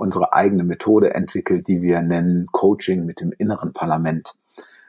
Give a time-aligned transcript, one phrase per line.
[0.00, 4.34] unsere eigene Methode entwickelt, die wir nennen Coaching mit dem inneren Parlament.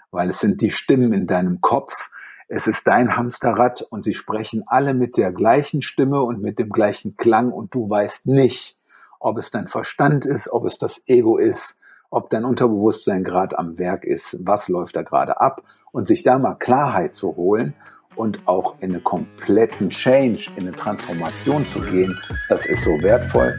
[0.09, 2.09] Weil es sind die Stimmen in deinem Kopf,
[2.47, 6.69] es ist dein Hamsterrad und sie sprechen alle mit der gleichen Stimme und mit dem
[6.69, 8.77] gleichen Klang und du weißt nicht,
[9.19, 11.77] ob es dein Verstand ist, ob es das Ego ist,
[12.09, 16.39] ob dein Unterbewusstsein gerade am Werk ist, was läuft da gerade ab und sich da
[16.39, 17.73] mal Klarheit zu holen
[18.15, 22.17] und auch in einen kompletten Change, in eine Transformation zu gehen,
[22.49, 23.57] das ist so wertvoll.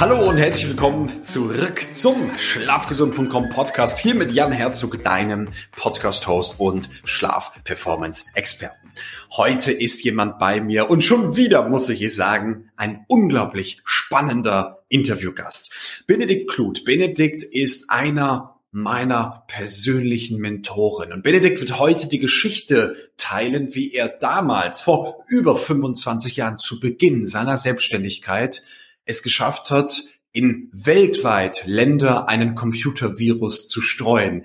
[0.00, 6.88] Hallo und herzlich willkommen zurück zum Schlafgesund.com Podcast hier mit Jan Herzog, deinem Podcast-Host und
[7.04, 8.92] Schlaf-Performance-Experten.
[9.36, 14.84] Heute ist jemand bei mir und schon wieder muss ich es sagen, ein unglaublich spannender
[14.88, 16.04] Interviewgast.
[16.06, 16.86] Benedikt Kluth.
[16.86, 21.12] Benedikt ist einer meiner persönlichen Mentoren.
[21.12, 26.80] Und Benedikt wird heute die Geschichte teilen, wie er damals vor über 25 Jahren zu
[26.80, 28.62] Beginn seiner Selbstständigkeit
[29.10, 34.44] es geschafft hat, in weltweit Länder einen Computervirus zu streuen.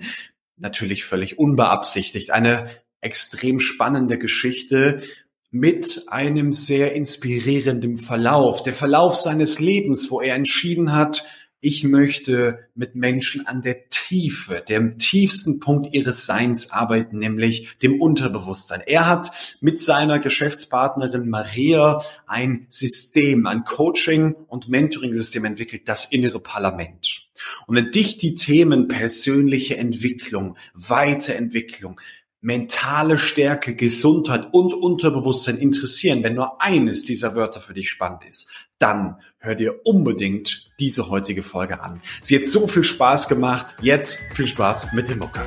[0.56, 2.30] Natürlich völlig unbeabsichtigt.
[2.32, 2.68] Eine
[3.00, 5.02] extrem spannende Geschichte
[5.50, 8.62] mit einem sehr inspirierenden Verlauf.
[8.62, 11.24] Der Verlauf seines Lebens, wo er entschieden hat,
[11.60, 18.00] ich möchte mit Menschen an der Tiefe, dem tiefsten Punkt ihres Seins arbeiten, nämlich dem
[18.00, 18.82] Unterbewusstsein.
[18.86, 26.40] Er hat mit seiner Geschäftspartnerin Maria ein System, ein Coaching- und Mentoring-System entwickelt, das innere
[26.40, 27.26] Parlament.
[27.66, 32.00] Und wenn dich die Themen persönliche Entwicklung, Weiterentwicklung,
[32.46, 38.48] mentale Stärke, Gesundheit und Unterbewusstsein interessieren, wenn nur eines dieser Wörter für dich spannend ist,
[38.78, 42.00] dann hör dir unbedingt diese heutige Folge an.
[42.22, 43.74] Sie hat so viel Spaß gemacht.
[43.82, 45.44] Jetzt viel Spaß mit dem Mucker.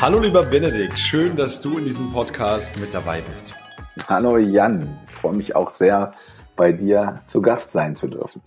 [0.00, 3.52] Hallo lieber Benedikt, schön, dass du in diesem Podcast mit dabei bist.
[4.08, 6.12] Hallo Jan, ich freue mich auch sehr,
[6.54, 8.42] bei dir zu Gast sein zu dürfen.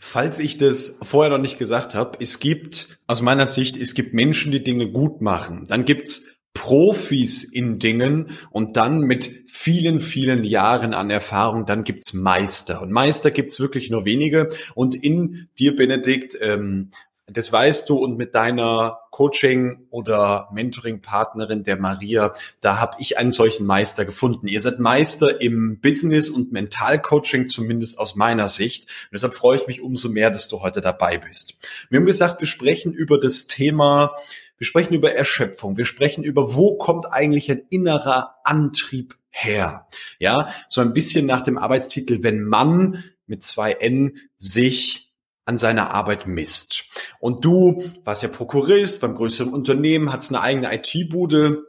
[0.00, 4.14] Falls ich das vorher noch nicht gesagt habe, es gibt aus meiner Sicht, es gibt
[4.14, 5.66] Menschen, die Dinge gut machen.
[5.68, 12.14] Dann gibt's Profis in Dingen und dann mit vielen, vielen Jahren an Erfahrung, dann gibt's
[12.14, 12.80] Meister.
[12.80, 14.50] Und Meister gibt's wirklich nur wenige.
[14.74, 16.90] Und in dir, Benedikt, ähm,
[17.26, 23.32] das weißt du und mit deiner Coaching- oder Mentoring-Partnerin, der Maria, da habe ich einen
[23.32, 24.46] solchen Meister gefunden.
[24.46, 28.84] Ihr seid Meister im Business- und Mentalcoaching, zumindest aus meiner Sicht.
[28.84, 31.56] Und deshalb freue ich mich umso mehr, dass du heute dabei bist.
[31.88, 34.14] Wir haben gesagt, wir sprechen über das Thema,
[34.58, 39.88] wir sprechen über Erschöpfung, wir sprechen über, wo kommt eigentlich ein innerer Antrieb her?
[40.18, 45.13] Ja, so ein bisschen nach dem Arbeitstitel, wenn man mit zwei N sich
[45.44, 46.84] an seiner Arbeit misst.
[47.18, 51.64] Und du warst ja Prokurist beim größeren Unternehmen, hast eine eigene IT-Bude.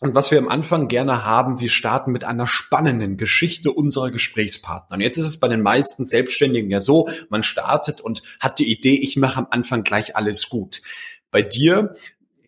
[0.00, 4.96] Und was wir am Anfang gerne haben, wir starten mit einer spannenden Geschichte unserer Gesprächspartner.
[4.96, 8.70] Und jetzt ist es bei den meisten Selbstständigen ja so, man startet und hat die
[8.70, 10.82] Idee, ich mache am Anfang gleich alles gut.
[11.30, 11.96] Bei dir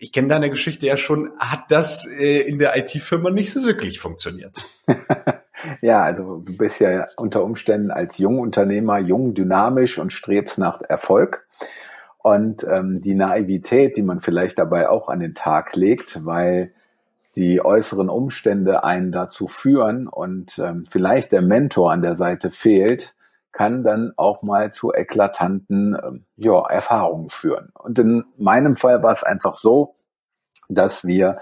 [0.03, 4.00] ich kenne deine Geschichte ja schon, hat das äh, in der IT-Firma nicht so wirklich
[4.00, 4.56] funktioniert.
[5.83, 11.47] ja, also du bist ja unter Umständen als Jungunternehmer jung, dynamisch und strebst nach Erfolg.
[12.22, 16.72] Und ähm, die Naivität, die man vielleicht dabei auch an den Tag legt, weil
[17.37, 23.15] die äußeren Umstände einen dazu führen und ähm, vielleicht der Mentor an der Seite fehlt,
[23.53, 27.71] kann dann auch mal zu eklatanten ähm, ja, Erfahrungen führen.
[27.75, 29.94] Und in meinem Fall war es einfach so,
[30.69, 31.38] dass wir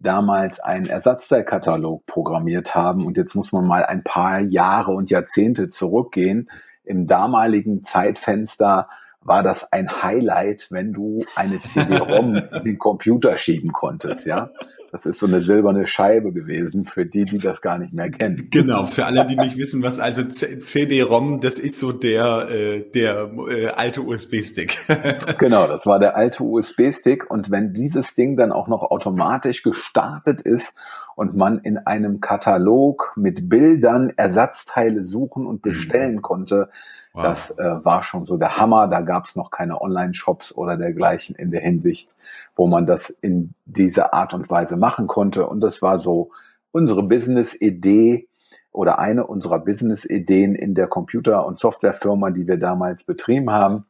[0.00, 3.06] damals einen Ersatzteilkatalog programmiert haben.
[3.06, 6.50] Und jetzt muss man mal ein paar Jahre und Jahrzehnte zurückgehen.
[6.84, 8.88] Im damaligen Zeitfenster
[9.20, 14.50] war das ein Highlight, wenn du eine CD-ROM in den Computer schieben konntest, ja.
[14.92, 18.48] Das ist so eine silberne Scheibe gewesen für die, die das gar nicht mehr kennen.
[18.50, 23.30] Genau, für alle, die nicht wissen, was also CD-ROM, das ist so der äh, der
[23.48, 24.76] äh, alte USB-Stick.
[25.38, 30.42] genau, das war der alte USB-Stick und wenn dieses Ding dann auch noch automatisch gestartet
[30.42, 30.76] ist
[31.16, 36.22] und man in einem Katalog mit Bildern Ersatzteile suchen und bestellen mhm.
[36.22, 36.68] konnte,
[37.14, 37.24] Wow.
[37.24, 38.88] Das äh, war schon so der Hammer.
[38.88, 42.16] Da gab es noch keine Online-Shops oder dergleichen in der Hinsicht,
[42.56, 45.46] wo man das in dieser Art und Weise machen konnte.
[45.46, 46.30] Und das war so
[46.70, 48.28] unsere Business-Idee
[48.70, 53.84] oder eine unserer Business-Ideen in der Computer- und Softwarefirma, die wir damals betrieben haben.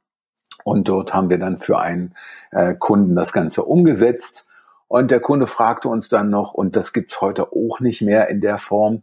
[0.64, 2.14] Und dort haben wir dann für einen
[2.50, 4.48] äh, Kunden das Ganze umgesetzt.
[4.88, 8.40] Und der Kunde fragte uns dann noch, und das gibt's heute auch nicht mehr in
[8.40, 9.02] der Form,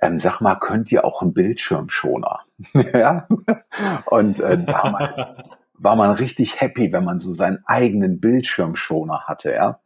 [0.00, 2.40] ähm, sag mal, könnt ihr auch einen Bildschirmschoner?
[2.92, 3.26] ja?
[4.06, 5.10] Und äh, damals
[5.74, 9.80] war man richtig happy, wenn man so seinen eigenen Bildschirmschoner hatte, ja.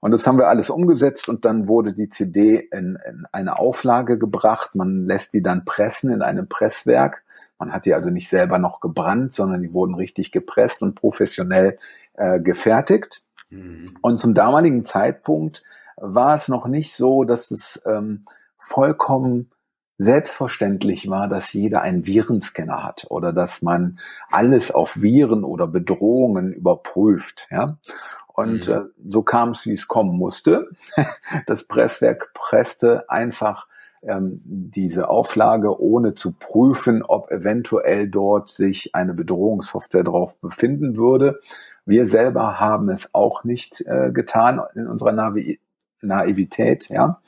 [0.00, 4.18] Und das haben wir alles umgesetzt und dann wurde die CD in, in eine Auflage
[4.18, 4.74] gebracht.
[4.74, 7.24] Man lässt die dann pressen in einem Presswerk.
[7.58, 11.78] Man hat die also nicht selber noch gebrannt, sondern die wurden richtig gepresst und professionell
[12.14, 13.22] äh, gefertigt.
[13.50, 13.96] Mhm.
[14.02, 15.64] Und zum damaligen Zeitpunkt
[15.96, 18.22] war es noch nicht so, dass es ähm,
[18.58, 19.50] vollkommen
[19.98, 23.98] selbstverständlich war, dass jeder einen Virenscanner hat oder dass man
[24.30, 27.48] alles auf Viren oder Bedrohungen überprüft.
[27.50, 27.78] Ja?
[28.26, 28.74] Und mhm.
[28.74, 30.68] äh, so kam es, wie es kommen musste.
[31.46, 33.66] Das Presswerk presste einfach
[34.02, 41.40] ähm, diese Auflage, ohne zu prüfen, ob eventuell dort sich eine Bedrohungssoftware drauf befinden würde.
[41.84, 45.60] Wir selber haben es auch nicht äh, getan in unserer Navi
[46.06, 47.20] Naivität, ja.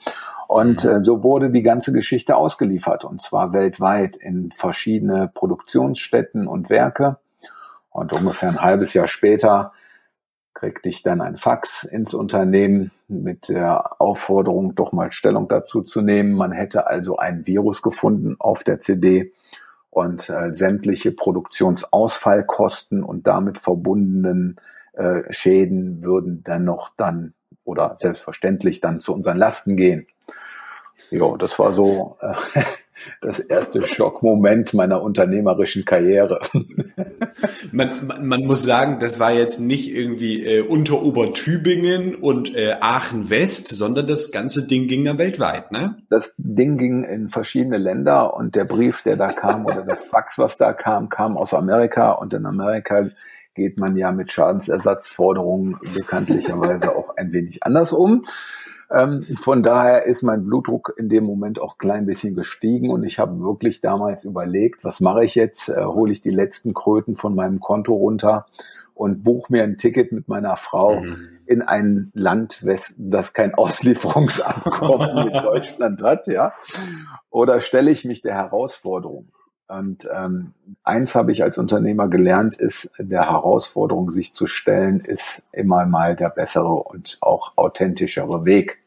[0.46, 0.90] Und mhm.
[0.90, 7.18] äh, so wurde die ganze Geschichte ausgeliefert und zwar weltweit in verschiedene Produktionsstätten und Werke.
[7.90, 9.72] Und ungefähr ein halbes Jahr später
[10.54, 16.00] kriegte ich dann ein Fax ins Unternehmen mit der Aufforderung, doch mal Stellung dazu zu
[16.00, 16.32] nehmen.
[16.32, 19.32] Man hätte also ein Virus gefunden auf der CD
[19.90, 24.60] und äh, sämtliche Produktionsausfallkosten und damit verbundenen
[24.94, 27.34] äh, Schäden würden dann noch dann
[27.68, 30.06] oder selbstverständlich dann zu unseren Lasten gehen.
[31.10, 32.34] Ja, das war so äh,
[33.20, 36.40] das erste Schockmoment meiner unternehmerischen Karriere.
[37.72, 42.76] man, man, man, muss sagen, das war jetzt nicht irgendwie äh, unter Obertübingen und äh,
[42.80, 45.96] Aachen West, sondern das ganze Ding ging ja weltweit, ne?
[46.10, 50.38] Das Ding ging in verschiedene Länder und der Brief, der da kam oder das Fax,
[50.38, 53.06] was da kam, kam aus Amerika und in Amerika
[53.58, 58.24] geht man ja mit Schadensersatzforderungen bekanntlicherweise auch ein wenig anders um.
[58.90, 63.18] Ähm, von daher ist mein Blutdruck in dem Moment auch klein bisschen gestiegen und ich
[63.18, 65.68] habe wirklich damals überlegt, was mache ich jetzt?
[65.68, 68.46] Äh, Hole ich die letzten Kröten von meinem Konto runter
[68.94, 71.28] und buche mir ein Ticket mit meiner Frau mhm.
[71.44, 72.64] in ein Land,
[72.96, 76.52] das kein Auslieferungsabkommen mit Deutschland hat, ja?
[77.30, 79.28] Oder stelle ich mich der Herausforderung?
[79.68, 85.42] Und ähm, eins habe ich als Unternehmer gelernt, ist der Herausforderung, sich zu stellen, ist
[85.52, 88.78] immer mal der bessere und auch authentischere Weg.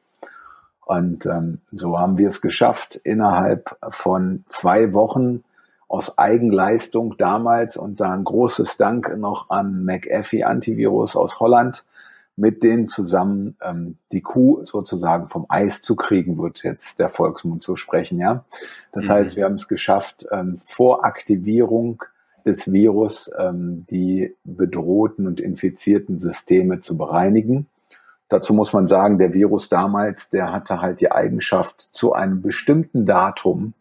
[0.84, 5.44] Und ähm, so haben wir es geschafft, innerhalb von zwei Wochen
[5.88, 11.86] aus Eigenleistung damals und da ein großes Dank noch an McAfee Antivirus aus Holland,
[12.42, 17.62] mit denen zusammen ähm, die Kuh sozusagen vom Eis zu kriegen, wird jetzt der Volksmund
[17.62, 18.46] so sprechen, ja.
[18.92, 19.12] Das mhm.
[19.12, 22.04] heißt, wir haben es geschafft, ähm, vor Aktivierung
[22.44, 27.68] des Virus ähm, die bedrohten und infizierten Systeme zu bereinigen.
[28.28, 33.06] Dazu muss man sagen, der Virus damals, der hatte halt die Eigenschaft, zu einem bestimmten
[33.06, 33.76] Datum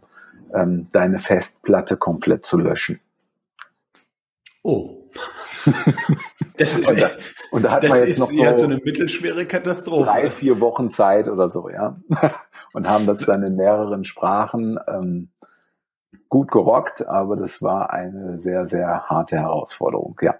[0.52, 3.00] ähm, deine Festplatte komplett zu löschen.
[4.62, 4.98] Oh.
[6.56, 7.10] Das ist, und da,
[7.50, 10.04] und da hat man jetzt noch so, so eine mittelschwere Katastrophe.
[10.04, 12.00] Drei, vier Wochen Zeit oder so, ja.
[12.72, 15.30] Und haben das dann in mehreren Sprachen ähm,
[16.28, 20.36] gut gerockt, aber das war eine sehr, sehr harte Herausforderung, ja.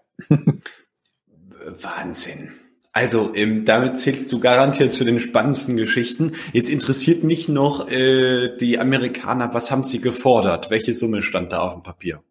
[1.83, 2.53] Wahnsinn.
[2.93, 6.33] Also ähm, damit zählst du garantiert zu den spannendsten Geschichten.
[6.53, 10.71] Jetzt interessiert mich noch äh, die Amerikaner, was haben sie gefordert?
[10.71, 12.23] Welche Summe stand da auf dem Papier?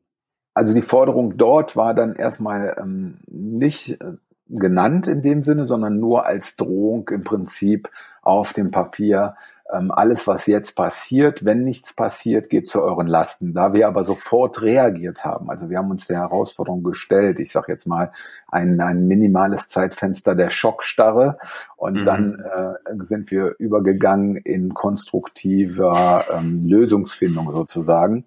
[0.53, 4.13] Also die Forderung dort war dann erstmal ähm, nicht äh,
[4.49, 7.89] genannt in dem Sinne, sondern nur als Drohung im Prinzip
[8.21, 9.35] auf dem Papier.
[9.71, 13.53] Ähm, alles, was jetzt passiert, wenn nichts passiert, geht zu euren Lasten.
[13.53, 17.71] Da wir aber sofort reagiert haben, also wir haben uns der Herausforderung gestellt, ich sage
[17.71, 18.11] jetzt mal
[18.47, 21.37] ein, ein minimales Zeitfenster der Schockstarre
[21.77, 22.05] und mhm.
[22.05, 28.25] dann äh, sind wir übergegangen in konstruktiver ähm, Lösungsfindung sozusagen.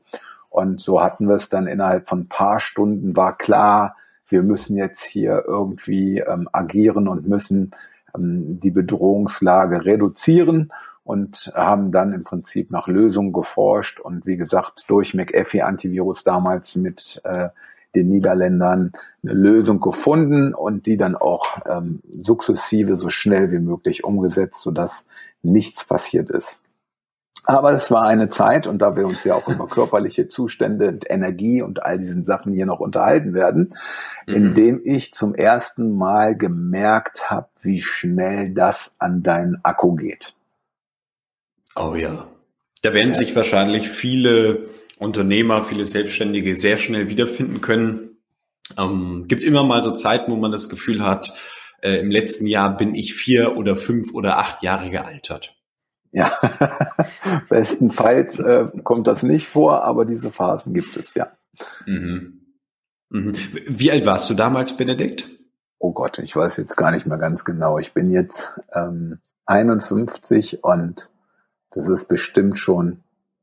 [0.52, 3.96] Und so hatten wir es dann innerhalb von ein paar Stunden, war klar,
[4.28, 7.70] wir müssen jetzt hier irgendwie ähm, agieren und müssen
[8.14, 10.70] ähm, die Bedrohungslage reduzieren
[11.04, 16.76] und haben dann im Prinzip nach Lösungen geforscht und wie gesagt durch McAfee Antivirus damals
[16.76, 17.48] mit äh,
[17.94, 18.92] den Niederländern
[19.22, 25.06] eine Lösung gefunden und die dann auch ähm, sukzessive so schnell wie möglich umgesetzt, sodass
[25.42, 26.60] nichts passiert ist.
[27.44, 31.10] Aber es war eine Zeit, und da wir uns ja auch über körperliche Zustände und
[31.10, 33.74] Energie und all diesen Sachen hier noch unterhalten werden,
[34.26, 34.34] mhm.
[34.34, 40.34] in dem ich zum ersten Mal gemerkt habe, wie schnell das an deinen Akku geht.
[41.74, 42.26] Oh ja.
[42.82, 43.14] Da werden ja.
[43.14, 44.68] sich wahrscheinlich viele
[44.98, 48.18] Unternehmer, viele Selbstständige sehr schnell wiederfinden können.
[48.78, 51.34] Ähm, gibt immer mal so Zeiten, wo man das Gefühl hat,
[51.80, 55.56] äh, im letzten Jahr bin ich vier oder fünf oder acht Jahre gealtert.
[56.12, 56.30] Ja,
[57.52, 61.28] bestenfalls äh, kommt das nicht vor, aber diese Phasen gibt es, ja.
[61.84, 62.40] Mhm.
[63.10, 63.34] Mhm.
[63.68, 65.28] Wie alt warst du damals, Benedikt?
[65.78, 67.78] Oh Gott, ich weiß jetzt gar nicht mehr ganz genau.
[67.78, 71.10] Ich bin jetzt ähm, 51 und
[71.72, 73.00] das ist bestimmt schon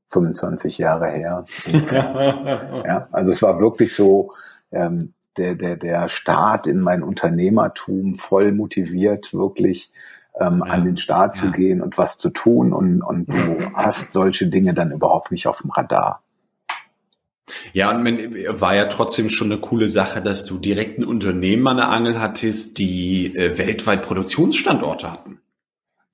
[0.08, 1.44] 25 Jahre her.
[2.84, 4.32] ja, also es war wirklich so
[4.72, 9.92] ähm, der, der, der Start in mein Unternehmertum voll motiviert, wirklich
[10.39, 11.43] ähm, ja, an den Start ja.
[11.43, 15.48] zu gehen und was zu tun und, und du hast solche Dinge dann überhaupt nicht
[15.48, 16.22] auf dem Radar.
[17.74, 18.19] Ja, und man,
[18.60, 22.22] war ja trotzdem schon eine coole Sache, dass du direkt einen Unternehmen an der Angel
[22.22, 25.41] hattest, die äh, weltweit Produktionsstandorte hatten.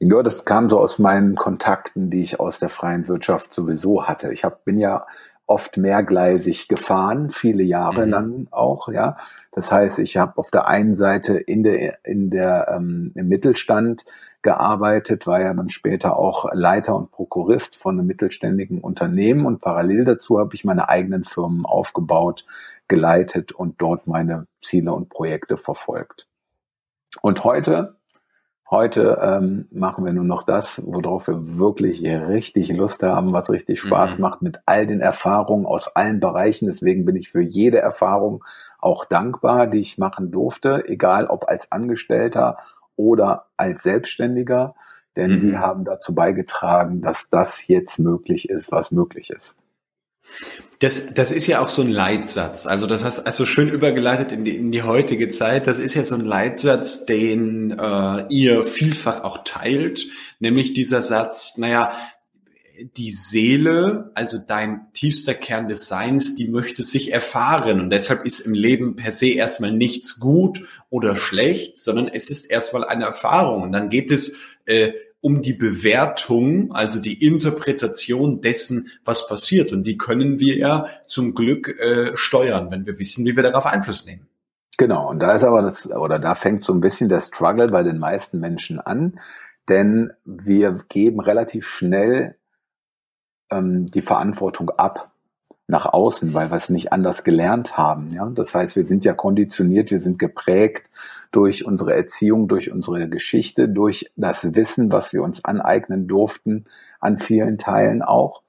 [0.02, 4.32] Ja, das kam so aus meinen Kontakten, die ich aus der freien Wirtschaft sowieso hatte.
[4.32, 5.06] Ich hab, bin ja
[5.48, 8.12] oft mehrgleisig gefahren, viele Jahre mhm.
[8.12, 9.18] lang auch, ja.
[9.52, 14.06] Das heißt, ich habe auf der einen Seite in der, in der ähm, im Mittelstand
[14.42, 20.06] gearbeitet, war ja dann später auch Leiter und Prokurist von einem mittelständigen Unternehmen und parallel
[20.06, 22.46] dazu habe ich meine eigenen Firmen aufgebaut,
[22.88, 26.28] geleitet und dort meine Ziele und Projekte verfolgt.
[27.22, 27.96] Und heute
[28.72, 33.80] Heute ähm, machen wir nur noch das, worauf wir wirklich richtig Lust haben, was richtig
[33.80, 34.22] Spaß mhm.
[34.22, 36.66] macht, mit all den Erfahrungen aus allen Bereichen.
[36.66, 38.44] Deswegen bin ich für jede Erfahrung
[38.80, 42.58] auch dankbar, die ich machen durfte, egal ob als Angestellter
[42.96, 44.74] oder als Selbstständiger,
[45.16, 45.40] denn mhm.
[45.42, 49.56] die haben dazu beigetragen, dass das jetzt möglich ist, was möglich ist.
[50.80, 52.68] Das, das ist ja auch so ein Leitsatz.
[52.68, 55.68] Also das hast also schön übergeleitet in die, in die heutige Zeit.
[55.68, 60.06] Das ist ja so ein Leitsatz, den äh, ihr vielfach auch teilt,
[60.40, 61.94] nämlich dieser Satz, naja,
[62.98, 67.80] die Seele, also dein tiefster Kern des Seins, die möchte sich erfahren.
[67.80, 72.46] Und deshalb ist im Leben per se erstmal nichts gut oder schlecht, sondern es ist
[72.46, 73.64] erstmal eine Erfahrung.
[73.64, 74.92] Und dann geht es äh,
[75.26, 79.72] um die Bewertung, also die Interpretation dessen, was passiert.
[79.72, 83.66] Und die können wir ja zum Glück äh, steuern, wenn wir wissen, wie wir darauf
[83.66, 84.28] Einfluss nehmen.
[84.78, 87.82] Genau, und da ist aber das, oder da fängt so ein bisschen der Struggle bei
[87.82, 89.20] den meisten Menschen an,
[89.68, 92.36] denn wir geben relativ schnell
[93.50, 95.12] ähm, die Verantwortung ab
[95.68, 98.12] nach außen, weil wir es nicht anders gelernt haben.
[98.12, 98.30] Ja?
[98.30, 100.90] Das heißt, wir sind ja konditioniert, wir sind geprägt
[101.32, 106.66] durch unsere Erziehung, durch unsere Geschichte, durch das Wissen, was wir uns aneignen durften,
[107.00, 108.44] an vielen Teilen auch.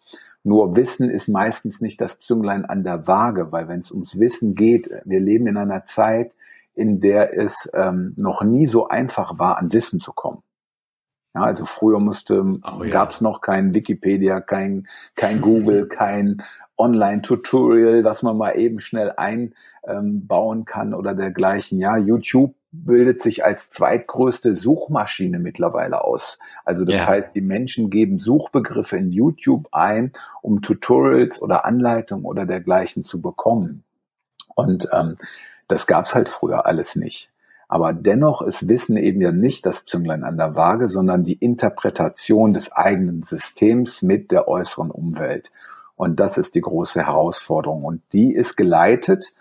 [0.44, 4.54] Nur Wissen ist meistens nicht das Zünglein an der Waage, weil wenn es ums Wissen
[4.54, 6.37] geht, wir leben in einer Zeit,
[6.75, 10.42] in der es ähm, noch nie so einfach war, an Wissen zu kommen.
[11.35, 12.90] Ja, also früher musste, oh, ja.
[12.90, 16.42] gab es noch kein Wikipedia, kein, kein Google, kein
[16.78, 21.78] Online-Tutorial, was man mal eben schnell einbauen kann oder dergleichen.
[21.78, 26.38] Ja, YouTube bildet sich als zweitgrößte Suchmaschine mittlerweile aus.
[26.64, 27.06] Also das ja.
[27.06, 33.23] heißt, die Menschen geben Suchbegriffe in YouTube ein, um Tutorials oder Anleitungen oder dergleichen zu
[33.23, 33.85] bekommen.
[34.54, 35.16] Und ähm,
[35.68, 37.30] das gab's halt früher alles nicht.
[37.68, 42.54] Aber dennoch ist Wissen eben ja nicht das Zünglein an der Waage, sondern die Interpretation
[42.54, 45.50] des eigenen Systems mit der äußeren Umwelt.
[45.97, 47.85] Und das ist die große Herausforderung.
[47.85, 49.35] Und die ist geleitet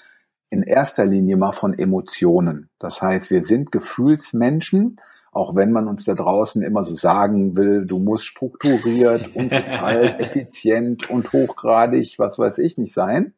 [0.49, 2.69] in erster Linie mal von Emotionen.
[2.79, 7.85] Das heißt, wir sind Gefühlsmenschen, auch wenn man uns da draußen immer so sagen will,
[7.85, 13.33] du musst strukturiert und total effizient und hochgradig, was weiß ich nicht sein.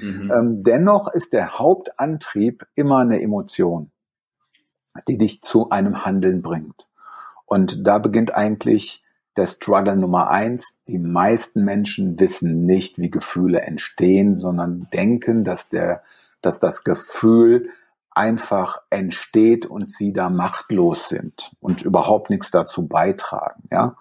[0.00, 0.30] Mhm.
[0.32, 3.90] Ähm, dennoch ist der Hauptantrieb immer eine Emotion,
[5.08, 6.88] die dich zu einem Handeln bringt.
[7.46, 9.02] Und da beginnt eigentlich
[9.36, 10.74] der Struggle Nummer eins.
[10.88, 16.02] Die meisten Menschen wissen nicht, wie Gefühle entstehen, sondern denken, dass der,
[16.42, 17.70] dass das Gefühl
[18.10, 23.96] einfach entsteht und sie da machtlos sind und überhaupt nichts dazu beitragen, ja.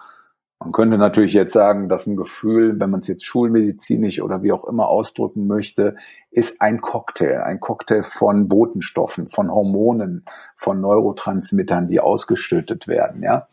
[0.62, 4.51] Man könnte natürlich jetzt sagen, dass ein Gefühl, wenn man es jetzt schulmedizinisch oder wie
[4.51, 5.95] auch immer ausdrücken möchte,
[6.31, 10.25] ist ein Cocktail, ein Cocktail von Botenstoffen, von Hormonen,
[10.57, 13.48] von Neurotransmittern, die ausgeschüttet werden, ja.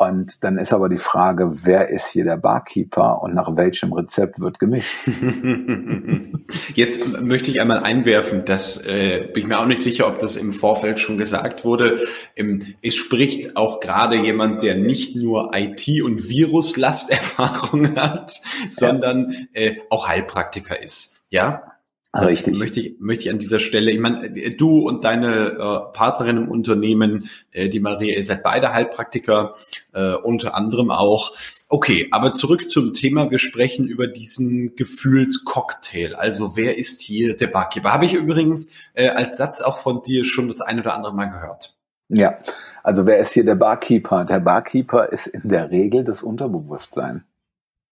[0.00, 4.40] Und dann ist aber die Frage, wer ist hier der Barkeeper und nach welchem Rezept
[4.40, 4.96] wird gemischt?
[6.74, 10.36] Jetzt möchte ich einmal einwerfen, dass äh, bin ich mir auch nicht sicher, ob das
[10.36, 12.00] im Vorfeld schon gesagt wurde.
[12.34, 18.40] Ähm, es spricht auch gerade jemand, der nicht nur IT- und Viruslasterfahrung hat,
[18.70, 21.20] sondern äh, auch Heilpraktiker ist.
[21.28, 21.74] Ja,
[22.12, 22.58] das Richtig.
[22.58, 26.48] möchte ich, möchte ich an dieser Stelle, ich meine, du und deine äh, Partnerin im
[26.48, 29.54] Unternehmen, äh, die Maria, ihr seid beide Heilpraktiker,
[29.92, 31.32] äh, unter anderem auch.
[31.68, 33.30] Okay, aber zurück zum Thema.
[33.30, 36.16] Wir sprechen über diesen Gefühlscocktail.
[36.16, 37.92] Also wer ist hier der Barkeeper?
[37.92, 41.26] Habe ich übrigens äh, als Satz auch von dir schon das ein oder andere Mal
[41.26, 41.76] gehört.
[42.08, 42.38] Ja,
[42.82, 44.24] also wer ist hier der Barkeeper?
[44.24, 47.24] Der Barkeeper ist in der Regel das Unterbewusstsein.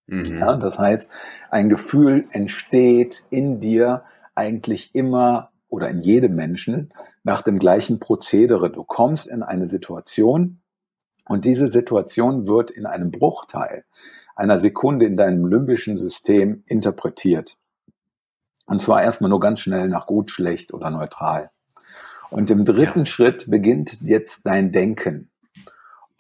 [0.09, 0.39] Mhm.
[0.39, 1.11] Ja, das heißt,
[1.51, 6.93] ein Gefühl entsteht in dir eigentlich immer oder in jedem Menschen
[7.25, 8.71] nach dem gleichen Prozedere.
[8.71, 10.61] Du kommst in eine Situation
[11.27, 13.85] und diese Situation wird in einem Bruchteil
[14.35, 17.59] einer Sekunde in deinem limbischen System interpretiert.
[18.67, 21.51] Und zwar erstmal nur ganz schnell nach gut, schlecht oder neutral.
[22.31, 23.07] Und im dritten ja.
[23.07, 25.31] Schritt beginnt jetzt dein Denken.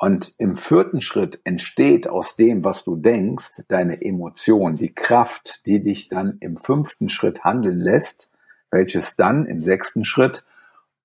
[0.01, 5.83] Und im vierten Schritt entsteht aus dem, was du denkst, deine Emotion, die Kraft, die
[5.83, 8.31] dich dann im fünften Schritt handeln lässt,
[8.71, 10.47] welches dann im sechsten Schritt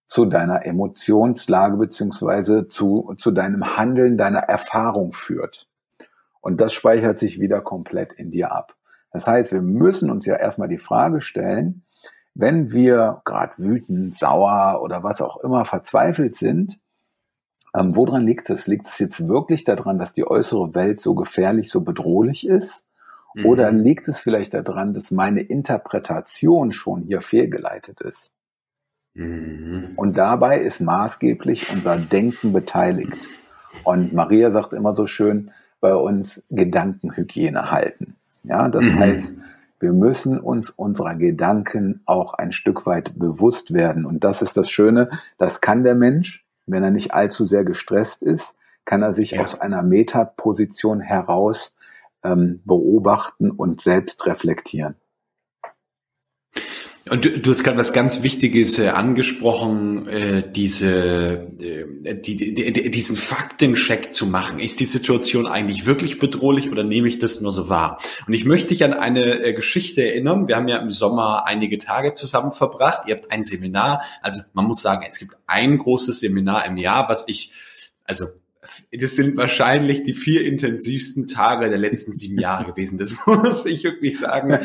[0.05, 5.67] zu deiner Emotionslage beziehungsweise zu, zu deinem Handeln, deiner Erfahrung führt.
[6.39, 8.75] Und das speichert sich wieder komplett in dir ab.
[9.11, 11.83] Das heißt, wir müssen uns ja erstmal die Frage stellen,
[12.35, 16.79] wenn wir gerade wütend, sauer oder was auch immer verzweifelt sind,
[17.75, 18.67] ähm, woran liegt es?
[18.67, 22.83] Liegt es jetzt wirklich daran, dass die äußere Welt so gefährlich, so bedrohlich ist?
[23.33, 23.45] Mhm.
[23.45, 28.31] Oder liegt es vielleicht daran, dass meine Interpretation schon hier fehlgeleitet ist?
[29.15, 29.93] Mhm.
[29.95, 33.17] Und dabei ist maßgeblich unser Denken beteiligt.
[33.83, 38.15] Und Maria sagt immer so schön bei uns Gedankenhygiene halten.
[38.43, 38.99] Ja, das mhm.
[38.99, 39.33] heißt,
[39.79, 44.05] wir müssen uns unserer Gedanken auch ein Stück weit bewusst werden.
[44.05, 48.21] Und das ist das Schöne, das kann der Mensch, wenn er nicht allzu sehr gestresst
[48.21, 48.55] ist,
[48.85, 49.41] kann er sich ja.
[49.41, 51.73] aus einer Metaposition heraus
[52.23, 54.95] ähm, beobachten und selbst reflektieren.
[57.09, 62.53] Und du, du hast gerade was ganz Wichtiges äh, angesprochen, äh, diese, äh, die, die,
[62.53, 64.59] die, diesen Faktencheck zu machen.
[64.59, 67.99] Ist die Situation eigentlich wirklich bedrohlich oder nehme ich das nur so wahr?
[68.25, 70.47] Und ich möchte dich an eine äh, Geschichte erinnern.
[70.47, 73.03] Wir haben ja im Sommer einige Tage zusammen verbracht.
[73.07, 74.01] Ihr habt ein Seminar.
[74.21, 77.51] Also man muss sagen, es gibt ein großes Seminar im Jahr, was ich
[78.05, 78.27] also
[78.91, 82.97] das sind wahrscheinlich die vier intensivsten Tage der letzten sieben Jahre gewesen.
[82.97, 84.59] Das muss ich wirklich sagen.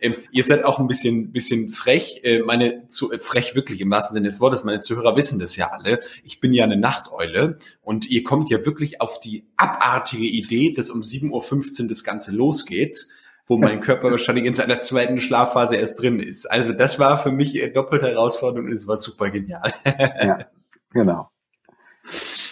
[0.00, 2.20] Ähm, ihr seid auch ein bisschen, bisschen frech.
[2.24, 4.64] Äh, meine, zu, äh, frech wirklich im wahrsten Sinne des Wortes.
[4.64, 6.00] Meine Zuhörer wissen das ja alle.
[6.24, 10.90] Ich bin ja eine Nachteule und ihr kommt ja wirklich auf die abartige Idee, dass
[10.90, 13.06] um 7.15 Uhr das Ganze losgeht
[13.48, 16.48] wo mein Körper wahrscheinlich in seiner zweiten Schlafphase erst drin ist.
[16.48, 19.72] Also das war für mich doppelte Herausforderung und es war super genial.
[19.84, 20.46] ja,
[20.90, 21.31] genau.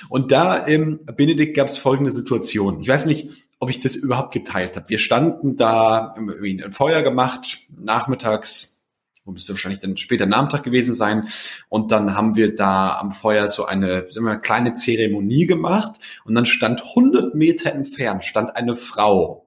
[0.08, 2.80] Und da, ähm, Benedikt, gab es folgende Situation.
[2.80, 4.88] Ich weiß nicht, ob ich das überhaupt geteilt habe.
[4.88, 8.80] Wir standen da, irgendwie ein Feuer gemacht, nachmittags,
[9.24, 11.28] wo müsste wahrscheinlich dann später Nachmittag gewesen sein.
[11.68, 16.00] Und dann haben wir da am Feuer so eine, wir, kleine Zeremonie gemacht.
[16.24, 19.46] Und dann stand 100 Meter entfernt, stand eine Frau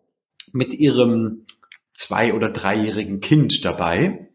[0.52, 1.46] mit ihrem
[1.94, 4.30] zwei- oder dreijährigen Kind dabei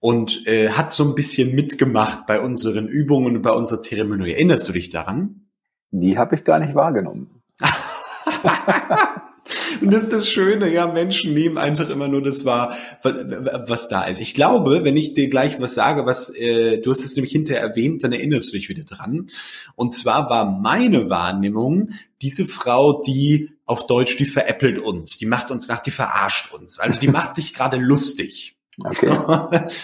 [0.00, 4.32] und äh, hat so ein bisschen mitgemacht bei unseren Übungen und bei unserer Zeremonie.
[4.32, 5.48] Erinnerst du dich daran?
[5.90, 7.42] Die habe ich gar nicht wahrgenommen.
[9.80, 14.04] Und das ist das Schöne, ja, Menschen nehmen einfach immer nur das wahr, was da
[14.04, 14.20] ist.
[14.20, 17.62] Ich glaube, wenn ich dir gleich was sage, was äh, du hast es nämlich hinterher
[17.62, 19.28] erwähnt, dann erinnerst du dich wieder dran.
[19.74, 25.50] Und zwar war meine Wahrnehmung, diese Frau, die auf Deutsch, die veräppelt uns, die macht
[25.50, 26.78] uns nach, die verarscht uns.
[26.78, 28.57] Also die macht sich gerade lustig.
[28.84, 29.10] Okay.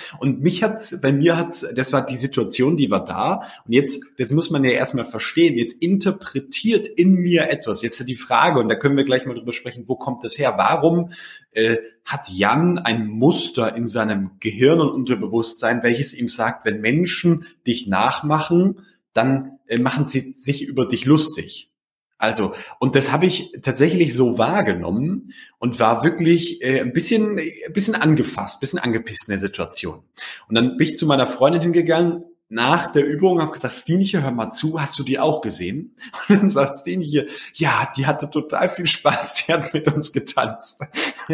[0.21, 3.43] Und mich hat's, bei mir hat's, das war die Situation, die war da.
[3.67, 5.59] Und jetzt, das muss man ja erstmal verstehen.
[5.59, 7.83] Jetzt interpretiert in mir etwas.
[7.83, 10.55] Jetzt die Frage, und da können wir gleich mal drüber sprechen, wo kommt das her?
[10.57, 11.11] Warum
[11.53, 17.47] äh, hat Jan ein Muster in seinem Gehirn und Unterbewusstsein, welches ihm sagt, wenn Menschen
[17.67, 18.81] dich nachmachen,
[19.13, 21.71] dann äh, machen sie sich über dich lustig.
[22.19, 27.73] Also, und das habe ich tatsächlich so wahrgenommen und war wirklich äh, ein bisschen, ein
[27.73, 30.05] bisschen angefasst, ein bisschen angepisst in der Situation.
[30.49, 34.31] Und dann bin ich zu meiner Freundin hingegangen nach der Übung, habe gesagt, Stinche, hör
[34.31, 35.97] mal zu, hast du die auch gesehen?
[36.29, 40.81] Und dann sagt Stinche, ja, die hatte total viel Spaß, die hat mit uns getanzt.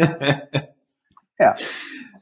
[1.39, 1.55] ja.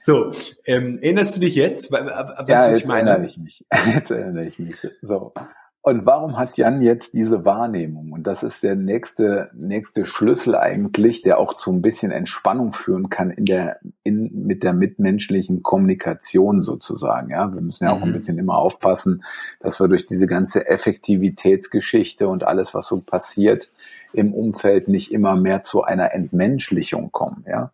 [0.02, 0.32] So,
[0.65, 3.12] ähm, erinnerst du dich jetzt, was ja, ich meine?
[3.12, 3.65] Erinnere ich mich.
[3.93, 4.76] Jetzt erinnere ich mich.
[5.02, 5.32] So.
[5.81, 8.11] Und warum hat Jan jetzt diese Wahrnehmung?
[8.11, 13.09] Und das ist der nächste, nächste Schlüssel eigentlich, der auch zu ein bisschen Entspannung führen
[13.09, 17.29] kann in der, in, mit der mitmenschlichen Kommunikation sozusagen.
[17.29, 18.13] Ja, wir müssen ja auch ein mhm.
[18.13, 19.23] bisschen immer aufpassen,
[19.61, 23.71] dass wir durch diese ganze Effektivitätsgeschichte und alles, was so passiert
[24.11, 27.45] im Umfeld nicht immer mehr zu einer Entmenschlichung kommen.
[27.47, 27.71] Ja,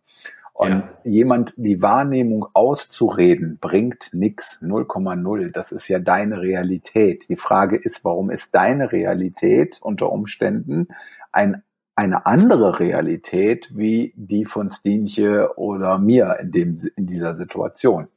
[0.56, 0.84] und ja.
[1.04, 5.52] jemand die Wahrnehmung auszureden, bringt nix 0,0.
[5.52, 7.28] Das ist ja deine Realität.
[7.28, 10.88] Die Frage ist, warum ist deine Realität unter Umständen
[11.30, 11.62] ein,
[11.94, 18.08] eine andere Realität wie die von Stinche oder mir in, dem, in dieser Situation?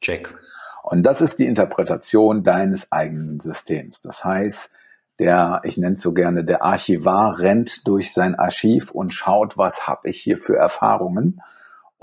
[0.00, 0.36] Check.
[0.82, 4.00] Und das ist die Interpretation deines eigenen Systems.
[4.00, 4.72] Das heißt,
[5.20, 9.86] der, ich nenne es so gerne, der Archivar rennt durch sein Archiv und schaut, was
[9.86, 11.40] habe ich hier für Erfahrungen,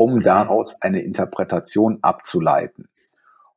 [0.01, 2.87] um daraus eine Interpretation abzuleiten.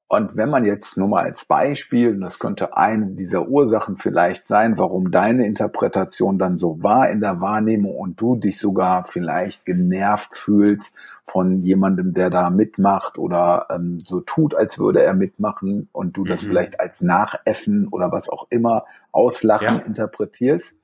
[0.08, 4.46] Und wenn man jetzt nur mal als Beispiel, und das könnte eine dieser Ursachen vielleicht
[4.46, 9.64] sein, warum deine Interpretation dann so war in der Wahrnehmung und du dich sogar vielleicht
[9.64, 15.88] genervt fühlst von jemandem, der da mitmacht oder ähm, so tut, als würde er mitmachen
[15.92, 16.48] und du das mhm.
[16.48, 19.82] vielleicht als Nachäffen oder was auch immer auslachen ja.
[19.86, 20.76] interpretierst.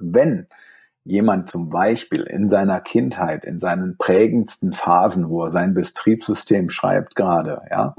[0.00, 0.48] Wenn
[1.04, 7.14] jemand zum Beispiel in seiner Kindheit, in seinen prägendsten Phasen, wo er sein Betriebssystem schreibt
[7.14, 7.94] gerade, ja,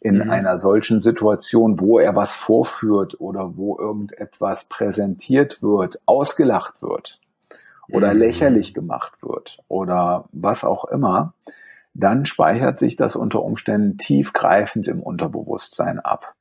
[0.00, 0.30] in mhm.
[0.30, 7.20] einer solchen Situation, wo er was vorführt oder wo irgendetwas präsentiert wird, ausgelacht wird
[7.88, 8.18] oder mhm.
[8.18, 11.34] lächerlich gemacht wird oder was auch immer,
[11.94, 16.34] dann speichert sich das unter Umständen tiefgreifend im Unterbewusstsein ab.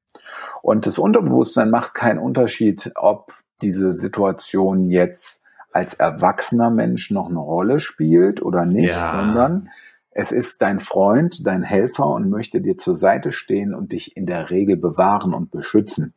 [0.62, 7.40] Und das Unterbewusstsein macht keinen Unterschied, ob diese Situation jetzt als erwachsener Mensch noch eine
[7.40, 9.12] Rolle spielt oder nicht, ja.
[9.12, 9.70] sondern
[10.12, 14.26] es ist dein Freund, dein Helfer und möchte dir zur Seite stehen und dich in
[14.26, 16.14] der Regel bewahren und beschützen.